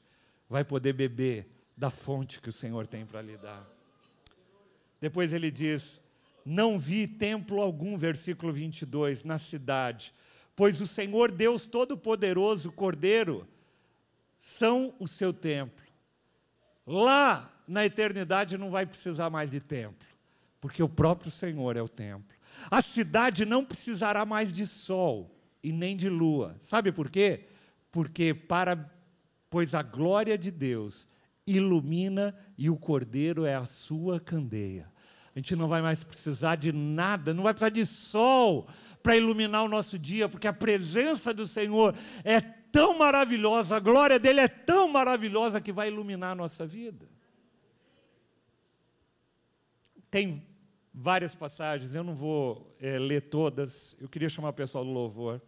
vai 0.49 0.63
poder 0.63 0.93
beber 0.93 1.49
da 1.77 1.91
fonte 1.91 2.41
que 2.41 2.49
o 2.49 2.53
Senhor 2.53 2.87
tem 2.87 3.05
para 3.05 3.21
lhe 3.21 3.37
dar. 3.37 3.69
Depois 5.01 5.33
ele 5.33 5.51
diz: 5.51 6.01
Não 6.45 6.79
vi 6.79 7.09
templo 7.09 7.61
algum, 7.61 7.99
versículo 7.99 8.53
22, 8.53 9.25
na 9.25 9.37
cidade, 9.37 10.15
pois 10.55 10.81
o 10.81 10.87
Senhor 10.87 11.33
Deus 11.33 11.67
Todo-Poderoso, 11.67 12.71
Cordeiro, 12.71 13.49
são 14.39 14.95
o 15.01 15.09
seu 15.09 15.33
templo. 15.33 15.85
Lá 16.87 17.52
na 17.66 17.85
eternidade 17.85 18.59
não 18.59 18.70
vai 18.70 18.87
precisar 18.87 19.31
mais 19.31 19.51
de 19.51 19.61
templo, 19.61 20.07
porque 20.61 20.83
o 20.83 20.88
próprio 20.88 21.31
Senhor 21.31 21.77
é 21.77 21.83
o 21.83 21.88
templo. 21.88 22.37
A 22.70 22.83
cidade 22.83 23.44
não 23.44 23.64
precisará 23.64 24.25
mais 24.25 24.53
de 24.53 24.66
sol 24.66 25.35
e 25.62 25.72
nem 25.72 25.96
de 25.96 26.09
lua. 26.09 26.57
Sabe 26.61 26.92
por 26.92 27.09
quê? 27.09 27.46
Porque 27.90 28.35
para 28.35 28.90
pois 29.48 29.75
a 29.75 29.83
glória 29.83 30.38
de 30.38 30.51
Deus 30.51 31.07
ilumina 31.46 32.35
e 32.57 32.70
o 32.70 32.77
cordeiro 32.77 33.44
é 33.44 33.55
a 33.55 33.66
sua 33.66 34.18
candeia. 34.18 34.90
A 35.35 35.38
gente 35.38 35.55
não 35.55 35.68
vai 35.68 35.83
mais 35.83 36.03
precisar 36.03 36.57
de 36.57 36.72
nada, 36.72 37.35
não 37.35 37.42
vai 37.42 37.53
precisar 37.53 37.70
de 37.70 37.85
sol 37.85 38.66
para 39.03 39.16
iluminar 39.16 39.62
o 39.62 39.68
nosso 39.68 39.98
dia, 39.98 40.29
porque 40.29 40.46
a 40.46 40.53
presença 40.53 41.35
do 41.35 41.46
Senhor 41.46 41.94
é 42.25 42.40
tão 42.40 42.96
maravilhosa, 42.98 43.77
a 43.77 43.81
glória 43.81 44.18
dele 44.18 44.40
é 44.40 44.48
tão 44.48 44.88
maravilhosa 44.88 45.61
que 45.61 45.72
vai 45.72 45.88
iluminar 45.88 46.33
a 46.33 46.37
nossa 46.37 46.66
vida. 46.66 47.07
Tem 50.12 50.46
várias 50.92 51.35
passagens, 51.35 51.94
eu 51.94 52.05
não 52.05 52.14
vou 52.14 52.77
é, 52.79 52.98
ler 52.98 53.31
todas, 53.31 53.96
eu 53.98 54.07
queria 54.07 54.29
chamar 54.29 54.51
o 54.51 54.53
pessoal 54.53 54.85
do 54.85 54.90
louvor, 54.90 55.40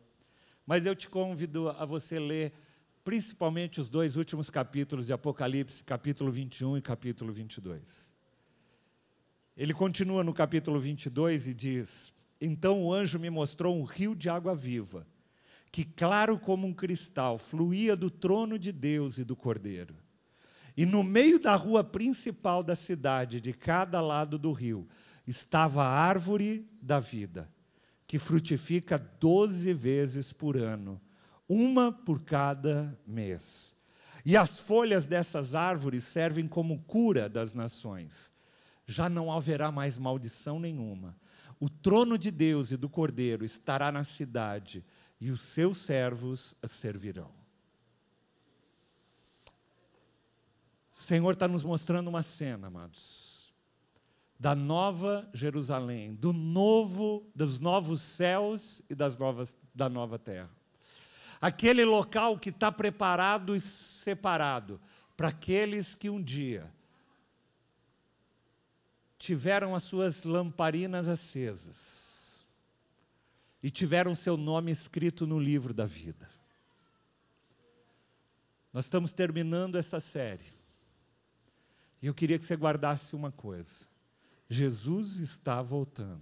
mas 0.65 0.87
eu 0.87 0.97
te 0.97 1.07
convido 1.07 1.69
a 1.69 1.85
você 1.85 2.19
ler 2.19 2.55
principalmente 3.05 3.79
os 3.79 3.91
dois 3.91 4.17
últimos 4.17 4.49
capítulos 4.49 5.05
de 5.05 5.13
Apocalipse, 5.13 5.85
capítulo 5.85 6.33
21 6.33 6.79
e 6.79 6.81
capítulo 6.81 7.31
22. 7.31 8.11
Ele 9.55 9.75
continua 9.75 10.25
no 10.25 10.33
capítulo 10.33 10.81
22 10.81 11.47
e 11.47 11.53
diz: 11.53 12.15
Então 12.41 12.83
o 12.83 12.91
anjo 12.91 13.19
me 13.19 13.29
mostrou 13.29 13.79
um 13.79 13.85
rio 13.85 14.17
de 14.17 14.31
água 14.31 14.55
viva, 14.55 15.07
que, 15.71 15.85
claro 15.85 16.39
como 16.39 16.67
um 16.67 16.73
cristal, 16.73 17.37
fluía 17.37 17.95
do 17.95 18.11
trono 18.11 18.59
de 18.59 18.73
Deus 18.73 19.19
e 19.19 19.25
do 19.25 19.37
cordeiro. 19.37 19.95
E 20.77 20.85
no 20.85 21.05
meio 21.05 21.39
da 21.39 21.55
rua 21.55 21.85
principal 21.85 22.63
da 22.63 22.75
cidade, 22.75 23.41
de 23.41 23.53
cada 23.53 24.01
lado 24.01 24.39
do 24.39 24.53
rio, 24.53 24.89
estava 25.27 25.85
a 25.85 25.89
árvore 25.89 26.69
da 26.83 26.99
vida, 26.99 27.49
que 28.07 28.19
frutifica 28.19 28.99
doze 28.99 29.73
vezes 29.73 30.33
por 30.33 30.57
ano, 30.57 31.01
uma 31.49 31.93
por 31.93 32.23
cada 32.23 32.99
mês. 33.07 33.75
E 34.25 34.37
as 34.37 34.59
folhas 34.59 35.07
dessas 35.07 35.55
árvores 35.55 36.03
servem 36.05 36.49
como 36.49 36.83
cura 36.85 37.29
das 37.29 37.55
nações. 37.55 38.33
Já 38.87 39.09
não 39.09 39.31
haverá 39.31 39.71
mais 39.71 39.99
maldição 39.99 40.59
nenhuma. 40.59 41.17
O 41.61 41.69
trono 41.69 42.19
de 42.19 42.31
Deus 42.31 42.71
e 42.71 42.77
do 42.77 42.89
Cordeiro 42.89 43.45
estará 43.45 43.93
na 43.93 44.03
cidade, 44.03 44.85
e 45.21 45.31
os 45.31 45.41
seus 45.41 45.79
servos 45.79 46.57
a 46.61 46.67
servirão. 46.67 47.44
O 50.95 50.99
Senhor 50.99 51.33
está 51.33 51.49
nos 51.49 51.65
mostrando 51.65 52.09
uma 52.09 52.23
cena, 52.23 52.69
amados, 52.69 53.53
da 54.39 54.55
nova 54.55 55.29
Jerusalém, 55.35 56.15
do 56.15 56.33
novo, 56.33 57.29
dos 57.35 57.59
novos 57.59 58.01
céus 58.01 58.81
e 58.89 58.95
das 58.95 59.19
novas, 59.19 59.57
da 59.75 59.89
nova 59.89 60.19
terra. 60.19 60.51
Aquele 61.41 61.85
local 61.85 62.39
que 62.39 62.51
está 62.51 62.71
preparado 62.71 63.57
e 63.57 63.61
separado 63.61 64.81
para 65.17 65.29
aqueles 65.29 65.95
que 65.95 66.09
um 66.09 66.23
dia 66.23 66.73
tiveram 69.19 69.75
as 69.75 69.83
suas 69.83 70.25
lamparinas 70.25 71.09
acesas 71.09 72.45
e 73.63 73.71
tiveram 73.71 74.15
seu 74.15 74.37
nome 74.37 74.71
escrito 74.71 75.27
no 75.27 75.39
livro 75.39 75.75
da 75.75 75.87
vida. 75.87 76.29
Nós 78.73 78.85
estamos 78.85 79.13
terminando 79.13 79.77
essa 79.77 80.01
série. 80.01 80.55
E 82.05 82.07
eu 82.07 82.13
queria 82.13 82.39
que 82.39 82.45
você 82.45 82.55
guardasse 82.55 83.17
uma 83.17 83.33
coisa: 83.33 83.87
Jesus 84.47 85.17
está 85.17 85.63
voltando. 85.63 86.21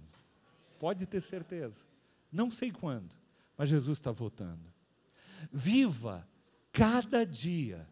Pode 0.79 1.05
ter 1.05 1.19
certeza. 1.19 1.83
Não 2.31 2.49
sei 2.49 2.71
quando, 2.71 3.13
mas 3.57 3.67
Jesus 3.67 3.97
está 3.97 4.09
voltando. 4.09 4.63
Viva 5.51 6.25
cada 6.71 7.25
dia 7.25 7.85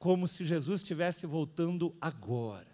como 0.00 0.26
se 0.26 0.44
Jesus 0.44 0.80
estivesse 0.80 1.26
voltando 1.26 1.94
agora. 2.00 2.66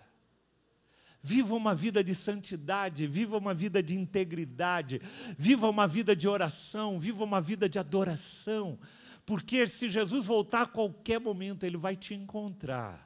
Viva 1.20 1.55
uma 1.55 1.74
vida 1.74 2.02
de 2.02 2.14
santidade, 2.14 3.07
viva 3.07 3.37
uma 3.37 3.52
vida 3.52 3.83
de 3.83 3.94
integridade, 3.94 4.98
viva 5.37 5.68
uma 5.68 5.87
vida 5.87 6.16
de 6.16 6.26
oração, 6.26 6.98
viva 6.98 7.22
uma 7.22 7.42
vida 7.42 7.68
de 7.68 7.79
adoração, 7.79 8.79
porque 9.26 9.68
se 9.68 9.90
Jesus 9.90 10.24
voltar 10.24 10.62
a 10.62 10.66
qualquer 10.66 11.20
momento, 11.20 11.66
Ele 11.66 11.76
vai 11.76 11.94
te 11.94 12.14
encontrar 12.14 13.06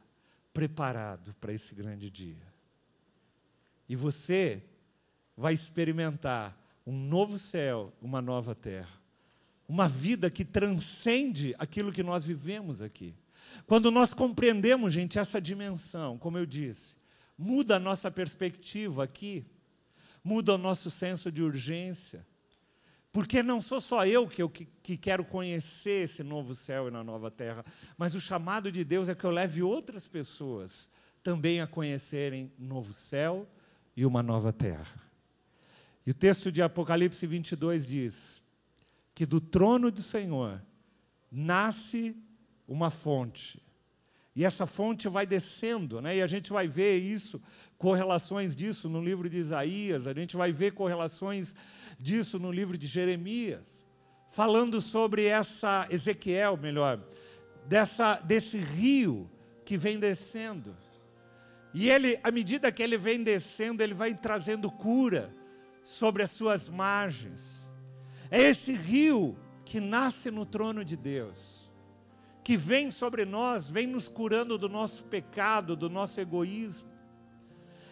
preparado 0.61 1.35
para 1.41 1.55
esse 1.55 1.75
grande 1.75 2.11
dia. 2.11 2.47
E 3.89 3.97
você 3.97 4.63
vai 5.35 5.55
experimentar 5.55 6.55
um 6.87 6.93
novo 6.93 7.39
céu, 7.39 7.95
uma 7.99 8.21
nova 8.21 8.55
terra. 8.55 9.01
Uma 9.67 9.89
vida 9.89 10.31
que 10.31 10.45
transcende 10.45 11.55
aquilo 11.59 11.91
que 11.91 12.03
nós 12.03 12.27
vivemos 12.27 12.83
aqui. 12.83 13.15
Quando 13.67 13.91
nós 13.91 14.13
compreendemos, 14.13 14.93
gente, 14.93 15.19
essa 15.19 15.41
dimensão, 15.41 16.19
como 16.19 16.37
eu 16.37 16.45
disse, 16.45 16.95
muda 17.39 17.77
a 17.77 17.81
nossa 17.81 18.11
perspectiva 18.11 19.03
aqui, 19.05 19.47
muda 20.23 20.57
o 20.57 20.59
nosso 20.59 20.91
senso 20.91 21.33
de 21.33 21.43
urgência, 21.43 22.27
porque 23.13 23.43
não 23.43 23.61
sou 23.61 23.81
só 23.81 24.07
eu 24.07 24.29
que, 24.29 24.43
eu 24.43 24.49
que, 24.49 24.67
que 24.83 24.97
quero 24.97 25.25
conhecer 25.25 26.05
esse 26.05 26.23
novo 26.23 26.55
céu 26.55 26.89
e 26.89 26.91
na 26.91 27.03
nova 27.03 27.31
terra, 27.31 27.65
mas 27.99 28.15
o 28.15 28.21
chamado 28.21 28.71
de 28.71 28.85
Deus 28.85 29.09
é 29.09 29.15
que 29.15 29.25
eu 29.25 29.31
leve 29.31 29.63
outras 29.63 30.07
pessoas 30.07 30.89
também 31.23 31.61
a 31.61 31.67
conhecerem 31.67 32.53
um 32.59 32.67
novo 32.67 32.93
céu 32.93 33.49
e 33.97 34.07
uma 34.07 34.23
nova 34.23 34.53
terra. 34.53 35.01
E 36.07 36.11
o 36.11 36.15
texto 36.15 36.51
de 36.51 36.63
Apocalipse 36.63 37.27
22 37.27 37.85
diz 37.85 38.43
que 39.15 39.27
do 39.27 39.41
trono 39.41 39.91
do 39.91 40.03
Senhor 40.03 40.63
nasce 41.31 42.17
uma 42.67 42.91
fonte. 42.91 43.63
E 44.35 44.45
essa 44.45 44.65
fonte 44.65 45.09
vai 45.09 45.27
descendo, 45.27 46.01
né? 46.01 46.17
e 46.17 46.23
a 46.23 46.27
gente 46.27 46.53
vai 46.53 46.69
ver 46.69 46.97
isso, 46.97 47.43
correlações 47.77 48.55
disso 48.55 48.89
no 48.89 49.03
livro 49.03 49.29
de 49.29 49.37
Isaías, 49.37 50.07
a 50.07 50.15
gente 50.15 50.37
vai 50.37 50.53
ver 50.53 50.73
correlações 50.73 51.55
disso 52.01 52.39
no 52.39 52.51
livro 52.51 52.79
de 52.79 52.87
Jeremias, 52.87 53.87
falando 54.29 54.81
sobre 54.81 55.27
essa 55.27 55.87
Ezequiel, 55.91 56.57
melhor, 56.57 57.01
dessa 57.67 58.15
desse 58.21 58.59
rio 58.59 59.31
que 59.65 59.77
vem 59.77 59.99
descendo. 59.99 60.77
E 61.73 61.89
ele, 61.89 62.19
à 62.25 62.31
medida 62.31 62.73
que 62.73 62.83
ele 62.83 62.99
vem 62.99 63.23
descendo, 63.23 63.83
ele 63.83 63.95
vai 63.95 64.15
trazendo 64.15 64.71
cura 64.71 65.33
sobre 65.83 66.23
as 66.23 66.31
suas 66.31 66.69
margens. 66.69 67.71
É 68.31 68.43
esse 68.43 68.73
rio 68.73 69.37
que 69.65 69.79
nasce 69.79 70.31
no 70.31 70.45
trono 70.45 70.85
de 70.85 70.97
Deus, 70.97 71.71
que 72.43 72.57
vem 72.57 72.91
sobre 72.91 73.25
nós, 73.25 73.71
vem 73.71 73.87
nos 73.87 74.09
curando 74.09 74.59
do 74.59 74.69
nosso 74.69 75.05
pecado, 75.05 75.77
do 75.77 75.89
nosso 75.89 76.21
egoísmo. 76.21 76.90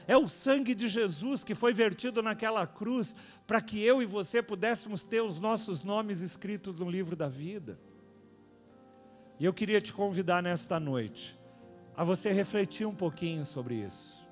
É 0.09 0.17
o 0.17 0.27
sangue 0.27 0.75
de 0.75 0.89
Jesus 0.89 1.45
que 1.45 1.55
foi 1.55 1.75
vertido 1.75 2.23
naquela 2.23 2.67
cruz 2.67 3.15
para 3.47 3.61
que 3.61 3.79
eu 3.85 4.03
e 4.03 4.07
você 4.07 4.43
pudéssemos 4.43 5.05
ter 5.05 5.21
os 5.21 5.39
nossos 5.39 5.85
nomes 5.85 6.23
escritos 6.23 6.75
no 6.81 6.91
livro 6.91 7.15
da 7.15 7.29
vida. 7.29 7.79
E 9.39 9.45
eu 9.45 9.53
queria 9.53 9.83
te 9.83 9.93
convidar 9.93 10.43
nesta 10.43 10.81
noite 10.81 11.39
a 11.95 12.05
você 12.05 12.33
refletir 12.33 12.87
um 12.87 12.95
pouquinho 12.95 13.45
sobre 13.45 13.75
isso. 13.75 14.27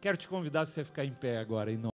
Quero 0.00 0.16
te 0.16 0.26
convidar 0.26 0.64
para 0.64 0.72
você 0.72 0.82
ficar 0.82 1.04
em 1.04 1.12
pé 1.12 1.36
agora, 1.36 1.70
em 1.70 1.76
nome 1.76 1.90